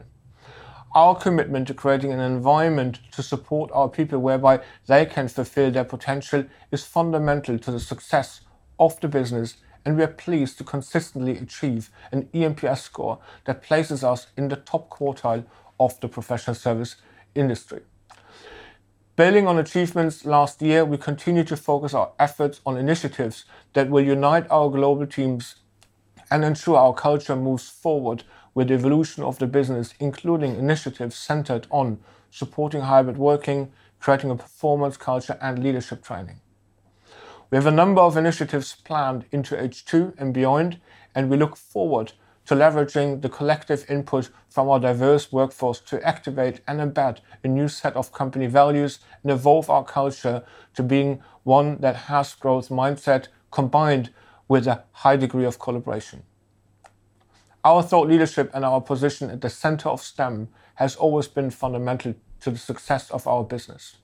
our 0.95 1.15
commitment 1.15 1.67
to 1.69 1.75
creating 1.75 2.13
an 2.13 2.21
environment 2.21 3.01
to 3.13 3.23
support 3.23 3.71
our 3.73 3.89
people 3.89 4.19
whereby 4.19 4.61
they 4.87 5.07
can 5.07 5.29
fulfill 5.29 5.71
their 5.71 5.85
potential 5.85 6.45
is 6.71 6.85
fundamental 6.85 7.59
to 7.59 7.71
the 7.71 7.81
success 7.81 8.43
of 8.79 9.01
the 9.01 9.09
business, 9.09 9.57
and 9.85 9.97
we 9.97 10.03
are 10.03 10.09
pleased 10.09 10.59
to 10.59 10.65
consistently 10.65 11.39
achieve 11.39 11.91
an 12.11 12.25
eNPS 12.35 12.79
score 12.79 13.19
that 13.45 13.63
places 13.63 14.05
us 14.05 14.27
in 14.37 14.49
the 14.49 14.57
top 14.57 14.91
quartile 14.91 15.45
of 15.81 15.99
the 16.01 16.09
professional 16.09 16.55
service 16.55 16.97
industry. 17.35 17.81
Building 19.17 19.47
on 19.47 19.59
achievements 19.59 20.25
last 20.25 20.63
year, 20.63 20.85
we 20.85 20.97
continue 20.97 21.45
to 21.45 21.57
focus 21.57 21.95
our 21.95 22.13
efforts 22.19 22.61
on 22.65 22.77
initiatives 22.77 23.45
that 23.73 23.91
will 23.91 24.05
unite 24.05 24.47
our 24.51 24.71
global 24.71 25.07
teams 25.07 25.57
and 26.31 26.45
ensure 26.45 26.77
our 26.77 26.95
culture 26.95 27.37
moves 27.37 27.69
forward 27.69 28.25
with 28.55 28.69
the 28.69 28.75
evolution 28.75 29.23
of 29.23 29.39
the 29.39 29.47
business, 29.47 29.95
including 29.99 30.57
initiatives 30.57 31.17
centered 31.17 31.67
on 31.71 31.99
supporting 32.31 32.83
hybrid 32.83 33.17
working, 33.17 33.73
creating 34.01 34.31
a 34.31 34.37
performance 34.37 34.97
culture, 34.97 35.39
and 35.41 35.63
leadership 35.63 36.03
training. 36.03 36.41
We 37.51 37.57
have 37.57 37.67
a 37.67 37.71
number 37.71 38.01
of 38.01 38.17
initiatives 38.17 38.77
planned 38.85 39.27
into 39.31 39.55
H2 39.55 40.15
and 40.19 40.33
beyond, 40.33 40.81
and 41.15 41.29
we 41.29 41.37
look 41.37 41.57
forward 41.57 42.13
to 42.47 42.55
leveraging 42.55 43.23
the 43.23 43.29
collective 43.29 43.85
input 43.89 44.31
from 44.49 44.69
our 44.69 44.81
diverse 44.81 45.31
workforce 45.31 45.79
to 45.81 46.03
activate 46.03 46.61
and 46.67 46.81
embed 46.81 47.19
a 47.45 47.49
new 47.49 47.69
set 47.69 47.95
of 47.95 48.13
company 48.13 48.47
values 48.47 48.99
and 49.23 49.31
evolve 49.31 49.71
our 49.71 49.85
culture 49.85 50.43
to 50.75 50.83
being 50.83 51.23
one 51.45 51.79
that 51.81 51.97
has 51.97 52.35
growth 52.35 52.69
mindset 52.69 53.29
combined 53.51 54.11
with 54.49 54.67
a 54.67 54.83
high 54.93 55.17
degree 55.17 55.45
of 55.45 55.59
collaboration. 55.59 56.23
Our 57.65 57.85
thought 57.85 58.09
leadership 58.09 58.51
and 58.55 58.65
our 58.65 58.81
position 58.81 59.31
at 59.31 59.41
the 59.41 59.49
center 59.49 59.89
of 59.89 60.03
STEM 60.03 60.49
has 60.77 60.97
always 60.97 61.29
been 61.29 61.51
fundamental 61.51 62.15
to 62.41 62.51
the 62.51 62.59
success 62.59 63.09
of 63.13 63.29
our 63.29 63.45
business. 63.45 63.99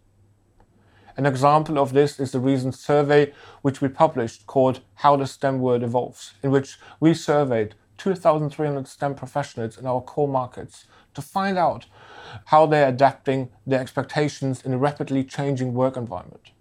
An 1.16 1.27
example 1.27 1.77
of 1.77 1.92
this 1.92 2.21
is 2.21 2.31
the 2.31 2.38
recent 2.38 2.77
survey 2.77 3.33
which 3.62 3.81
we 3.81 3.88
published 3.88 4.47
called 4.47 4.83
How 4.94 5.16
the 5.16 5.27
STEM 5.27 5.59
World 5.59 5.83
Evolves, 5.83 6.35
in 6.40 6.53
which 6.53 6.79
we 7.01 7.14
surveyed 7.14 7.75
2,300 7.97 8.87
STEM 8.87 9.16
professionals 9.16 9.77
in 9.77 9.87
our 9.87 10.01
core 10.01 10.29
markets 10.29 10.87
to 11.14 11.21
find 11.21 11.59
out 11.59 11.87
how 12.47 12.64
they're 12.64 12.88
adapting 12.88 13.49
their 13.66 13.81
expectations 13.81 14.64
in 14.64 14.73
a 14.73 14.79
rapidly 14.79 15.25
changing 15.25 15.75
work 15.75 15.97
environment. 15.97 16.53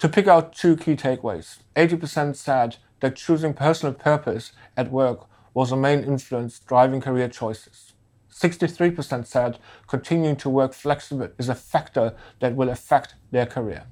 To 0.00 0.08
pick 0.08 0.26
out 0.26 0.52
two 0.52 0.76
key 0.76 0.96
takeaways, 0.96 1.58
80% 1.76 2.34
said 2.34 2.78
that 2.98 3.14
choosing 3.14 3.54
personal 3.54 3.94
purpose 3.94 4.50
at 4.76 4.90
work 4.90 5.28
was 5.54 5.72
a 5.72 5.76
main 5.76 6.04
influence 6.04 6.58
driving 6.58 7.00
career 7.00 7.28
choices. 7.28 7.92
63% 8.32 9.26
said 9.26 9.58
continuing 9.86 10.36
to 10.36 10.48
work 10.48 10.72
flexible 10.72 11.28
is 11.38 11.48
a 11.48 11.54
factor 11.54 12.14
that 12.40 12.56
will 12.56 12.70
affect 12.70 13.14
their 13.30 13.46
career. 13.46 13.84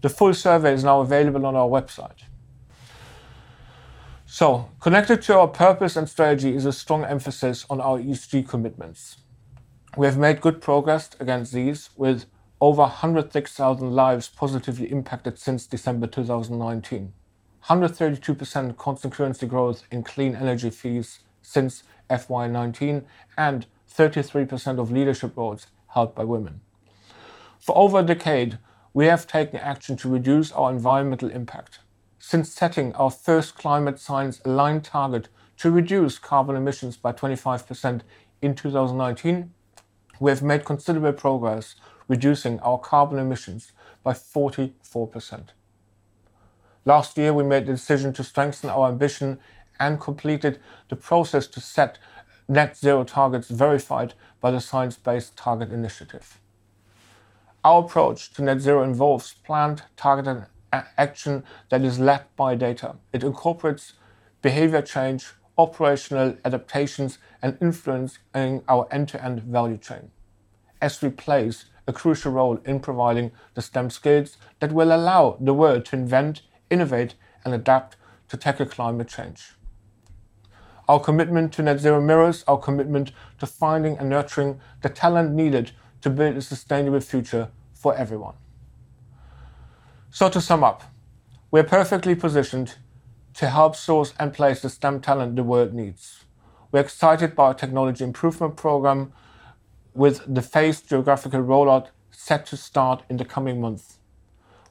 The 0.00 0.08
full 0.08 0.34
survey 0.34 0.72
is 0.72 0.84
now 0.84 1.00
available 1.00 1.46
on 1.46 1.56
our 1.56 1.68
website. 1.68 2.24
So, 4.26 4.70
connected 4.80 5.20
to 5.22 5.38
our 5.38 5.48
purpose 5.48 5.94
and 5.94 6.08
strategy 6.08 6.54
is 6.54 6.64
a 6.64 6.72
strong 6.72 7.04
emphasis 7.04 7.66
on 7.68 7.80
our 7.80 7.98
ESG 7.98 8.48
commitments. 8.48 9.18
We 9.96 10.06
have 10.06 10.16
made 10.16 10.40
good 10.40 10.62
progress 10.62 11.10
against 11.20 11.52
these 11.52 11.90
with 11.96 12.24
over 12.60 12.82
106,000 12.82 13.90
lives 13.90 14.28
positively 14.28 14.90
impacted 14.90 15.38
since 15.38 15.66
December 15.66 16.06
2019. 16.06 17.12
132% 17.66 18.76
constant 18.76 19.14
currency 19.14 19.46
growth 19.46 19.84
in 19.90 20.02
clean 20.02 20.34
energy 20.34 20.70
fees 20.70 21.20
since 21.42 21.84
FY19 22.10 23.04
and 23.36 23.66
33% 23.90 24.78
of 24.78 24.90
leadership 24.90 25.36
roles 25.36 25.66
held 25.88 26.14
by 26.14 26.24
women. 26.24 26.60
For 27.60 27.76
over 27.76 28.00
a 28.00 28.02
decade, 28.02 28.58
we 28.92 29.06
have 29.06 29.26
taken 29.26 29.60
action 29.60 29.96
to 29.98 30.08
reduce 30.08 30.50
our 30.52 30.70
environmental 30.70 31.30
impact. 31.30 31.78
Since 32.18 32.52
setting 32.52 32.94
our 32.94 33.10
first 33.10 33.56
climate 33.56 33.98
science 33.98 34.40
aligned 34.44 34.84
target 34.84 35.28
to 35.58 35.70
reduce 35.70 36.18
carbon 36.18 36.56
emissions 36.56 36.96
by 36.96 37.12
25% 37.12 38.00
in 38.40 38.54
2019, 38.54 39.52
we 40.20 40.30
have 40.30 40.42
made 40.42 40.64
considerable 40.64 41.12
progress 41.12 41.76
reducing 42.08 42.58
our 42.60 42.78
carbon 42.78 43.18
emissions 43.18 43.72
by 44.02 44.12
44%. 44.12 45.50
Last 46.84 47.16
year, 47.16 47.32
we 47.32 47.44
made 47.44 47.66
the 47.66 47.72
decision 47.72 48.12
to 48.14 48.24
strengthen 48.24 48.70
our 48.70 48.88
ambition 48.88 49.38
and 49.78 50.00
completed 50.00 50.58
the 50.88 50.96
process 50.96 51.46
to 51.48 51.60
set 51.60 51.98
net 52.48 52.76
zero 52.76 53.04
targets 53.04 53.48
verified 53.48 54.14
by 54.40 54.50
the 54.50 54.60
Science 54.60 54.96
Based 54.96 55.36
Target 55.36 55.70
Initiative. 55.72 56.40
Our 57.64 57.84
approach 57.84 58.32
to 58.34 58.42
net 58.42 58.60
zero 58.60 58.82
involves 58.82 59.34
planned, 59.44 59.84
targeted 59.96 60.46
action 60.72 61.44
that 61.68 61.82
is 61.82 62.00
led 62.00 62.24
by 62.34 62.56
data. 62.56 62.96
It 63.12 63.22
incorporates 63.22 63.92
behavior 64.40 64.82
change, 64.82 65.32
operational 65.56 66.36
adaptations, 66.44 67.18
and 67.40 67.56
influencing 67.60 68.62
our 68.68 68.88
end-to-end 68.90 69.42
value 69.42 69.78
chain. 69.78 70.10
SThree 70.80 71.16
plays 71.16 71.66
a 71.86 71.92
crucial 71.92 72.32
role 72.32 72.58
in 72.64 72.80
providing 72.80 73.30
the 73.54 73.62
STEM 73.62 73.90
skills 73.90 74.36
that 74.58 74.72
will 74.72 74.92
allow 74.92 75.36
the 75.40 75.54
world 75.54 75.84
to 75.86 75.96
invent, 75.96 76.42
innovate, 76.72 77.14
and 77.44 77.54
adapt 77.54 77.96
to 78.28 78.36
tackle 78.36 78.66
climate 78.66 79.08
change. 79.08 79.52
Our 80.88 80.98
commitment 80.98 81.52
to 81.54 81.62
net 81.62 81.78
zero 81.80 82.00
mirrors 82.00 82.44
our 82.48 82.58
commitment 82.58 83.12
to 83.38 83.46
finding 83.46 83.98
and 83.98 84.08
nurturing 84.08 84.60
the 84.82 84.88
talent 84.88 85.32
needed 85.32 85.72
to 86.00 86.10
build 86.10 86.36
a 86.36 86.42
sustainable 86.42 87.00
future 87.00 87.48
for 87.72 87.94
everyone. 87.96 88.34
So, 90.10 90.28
to 90.28 90.40
sum 90.40 90.64
up, 90.64 90.82
we're 91.50 91.64
perfectly 91.64 92.14
positioned 92.14 92.76
to 93.34 93.48
help 93.48 93.76
source 93.76 94.12
and 94.18 94.34
place 94.34 94.60
the 94.60 94.68
STEM 94.68 95.00
talent 95.00 95.36
the 95.36 95.42
world 95.42 95.72
needs. 95.72 96.24
We're 96.70 96.80
excited 96.80 97.34
by 97.34 97.44
our 97.44 97.54
technology 97.54 98.04
improvement 98.04 98.56
program 98.56 99.12
with 99.94 100.22
the 100.26 100.42
phased 100.42 100.88
geographical 100.88 101.42
rollout 101.42 101.88
set 102.10 102.46
to 102.46 102.56
start 102.56 103.04
in 103.08 103.16
the 103.16 103.24
coming 103.24 103.60
months. 103.60 103.98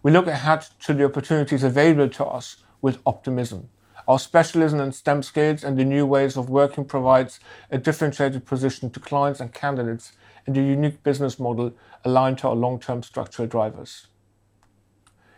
We 0.03 0.11
look 0.11 0.27
ahead 0.27 0.65
to 0.85 0.93
the 0.93 1.05
opportunities 1.05 1.63
available 1.63 2.09
to 2.09 2.25
us 2.25 2.57
with 2.81 2.99
optimism. 3.05 3.69
Our 4.07 4.17
specialism 4.17 4.79
in 4.79 4.91
STEM 4.93 5.21
skills 5.21 5.63
and 5.63 5.77
the 5.77 5.85
new 5.85 6.07
ways 6.07 6.35
of 6.35 6.49
working 6.49 6.85
provides 6.85 7.39
a 7.69 7.77
differentiated 7.77 8.45
position 8.45 8.89
to 8.89 8.99
clients 8.99 9.39
and 9.39 9.53
candidates 9.53 10.13
and 10.47 10.57
a 10.57 10.61
unique 10.61 11.03
business 11.03 11.39
model 11.39 11.73
aligned 12.03 12.39
to 12.39 12.47
our 12.47 12.55
long-term 12.55 13.03
structural 13.03 13.47
drivers. 13.47 14.07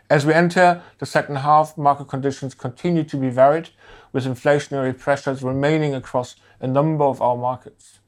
As 0.10 0.26
we 0.26 0.34
enter 0.34 0.82
the 1.00 1.06
second 1.06 1.38
half, 1.38 1.78
market 1.78 2.08
conditions 2.08 2.54
continue 2.54 3.04
to 3.04 3.18
be 3.18 3.30
varied, 3.30 3.70
with 4.14 4.26
inflationary 4.26 4.98
pressures 4.98 5.44
remaining 5.44 5.94
across 5.94 6.36
a 6.62 6.68
number 6.68 7.04
of 7.04 7.22
our 7.22 7.36
markets. 7.36 8.00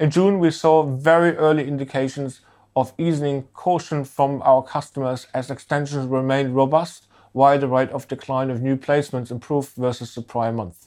In 0.00 0.10
June, 0.10 0.40
we 0.40 0.50
saw 0.50 0.82
very 0.82 1.36
early 1.36 1.68
indications 1.68 2.40
of 2.76 2.92
easing 2.98 3.42
caution 3.52 4.04
from 4.04 4.40
our 4.42 4.62
customers 4.62 5.26
as 5.34 5.50
extensions 5.50 6.06
remained 6.06 6.54
robust, 6.54 7.06
while 7.32 7.58
the 7.58 7.68
rate 7.68 7.90
of 7.90 8.08
decline 8.08 8.50
of 8.50 8.62
new 8.62 8.76
placements 8.76 9.30
improved 9.30 9.74
versus 9.76 10.14
the 10.14 10.22
prior 10.22 10.52
month. 10.52 10.86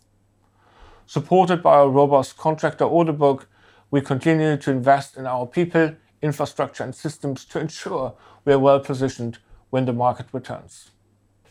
Supported 1.06 1.62
by 1.62 1.76
our 1.76 1.90
robust 1.90 2.38
contractor 2.38 2.86
order 2.86 3.12
book, 3.12 3.48
we 3.92 4.02
continue 4.02 4.58
to 4.58 4.72
invest 4.72 5.18
in 5.18 5.28
our 5.28 5.46
people, 5.46 5.96
infrastructure, 6.22 6.84
and 6.84 6.96
systems 6.96 7.46
to 7.46 7.60
ensure 7.60 8.16
we 8.46 8.54
are 8.54 8.60
well 8.60 8.80
positioned 8.80 9.38
when 9.70 9.86
the 9.86 9.94
market 9.94 10.26
returns. 10.32 10.92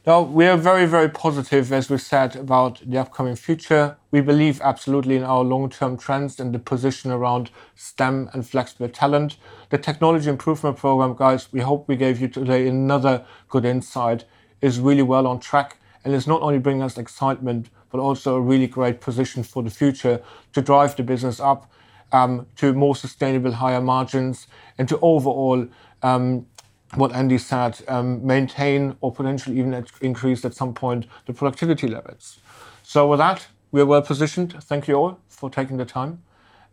Now, 0.04 0.22
we 0.22 0.46
are 0.46 0.56
very, 0.56 0.84
very 0.86 1.08
positive, 1.08 1.72
as 1.72 1.88
we 1.88 1.96
said, 1.96 2.34
about 2.34 2.80
the 2.84 2.98
upcoming 2.98 3.36
future. 3.36 3.96
We 4.10 4.20
believe 4.20 4.60
absolutely 4.60 5.14
in 5.14 5.22
our 5.22 5.44
long-term 5.44 5.96
trends 5.96 6.40
and 6.40 6.52
the 6.52 6.58
position 6.58 7.12
around 7.12 7.52
STEM 7.76 8.28
and 8.32 8.44
flexible 8.44 8.88
talent. 8.88 9.36
The 9.70 9.78
technology 9.78 10.28
improvement 10.28 10.76
program, 10.76 11.14
guys, 11.14 11.52
we 11.52 11.60
hope 11.60 11.86
we 11.86 11.94
gave 11.94 12.20
you 12.20 12.26
today 12.26 12.66
another 12.66 13.24
good 13.48 13.64
insight, 13.64 14.24
is 14.60 14.80
really 14.80 15.02
well 15.02 15.24
on 15.24 15.38
track 15.38 15.76
and 16.04 16.12
is 16.12 16.26
not 16.26 16.42
only 16.42 16.58
bringing 16.58 16.82
us 16.82 16.98
excitement, 16.98 17.70
but 17.92 18.00
also 18.00 18.34
a 18.34 18.40
really 18.40 18.66
great 18.66 19.00
position 19.00 19.44
for 19.44 19.62
the 19.62 19.70
future 19.70 20.20
to 20.52 20.60
drive 20.60 20.96
the 20.96 21.04
business 21.04 21.38
up 21.38 21.70
um, 22.10 22.48
to 22.56 22.72
more 22.72 22.96
sustainable, 22.96 23.52
higher 23.52 23.80
margins, 23.80 24.48
and 24.78 24.88
to 24.88 24.98
overall 24.98 25.68
um, 26.02 26.46
what 26.94 27.12
Andy 27.12 27.38
said, 27.38 27.80
um, 27.88 28.24
maintain 28.26 28.96
or 29.00 29.12
potentially 29.12 29.58
even 29.58 29.86
increase 30.00 30.44
at 30.44 30.54
some 30.54 30.74
point 30.74 31.06
the 31.26 31.32
productivity 31.32 31.88
levels. 31.88 32.38
So 32.82 33.08
with 33.08 33.18
that, 33.18 33.46
we 33.70 33.80
are 33.80 33.86
well 33.86 34.02
positioned. 34.02 34.52
Thank 34.62 34.88
you 34.88 34.94
all 34.94 35.18
for 35.28 35.48
taking 35.48 35.78
the 35.78 35.84
time, 35.84 36.22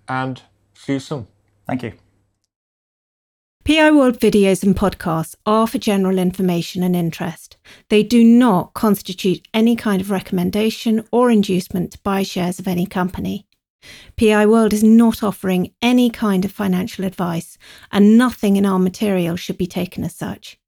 and 0.07 0.41
see 0.73 0.93
you 0.93 0.99
soon. 0.99 1.27
Thank 1.65 1.83
you. 1.83 1.93
PI 3.65 3.91
World 3.91 4.19
videos 4.19 4.63
and 4.63 4.75
podcasts 4.75 5.35
are 5.45 5.67
for 5.67 5.77
general 5.77 6.17
information 6.17 6.81
and 6.81 6.95
interest. 6.95 7.57
They 7.89 8.01
do 8.01 8.23
not 8.23 8.73
constitute 8.73 9.47
any 9.53 9.75
kind 9.75 10.01
of 10.01 10.09
recommendation 10.09 11.05
or 11.11 11.29
inducement 11.29 11.91
to 11.91 11.99
buy 11.99 12.23
shares 12.23 12.57
of 12.57 12.67
any 12.67 12.87
company. 12.87 13.45
PI 14.17 14.45
World 14.45 14.73
is 14.73 14.83
not 14.83 15.23
offering 15.23 15.73
any 15.81 16.09
kind 16.09 16.45
of 16.45 16.51
financial 16.51 17.05
advice, 17.05 17.57
and 17.91 18.17
nothing 18.17 18.55
in 18.55 18.65
our 18.65 18.79
material 18.79 19.35
should 19.35 19.57
be 19.57 19.67
taken 19.67 20.03
as 20.03 20.15
such. 20.15 20.59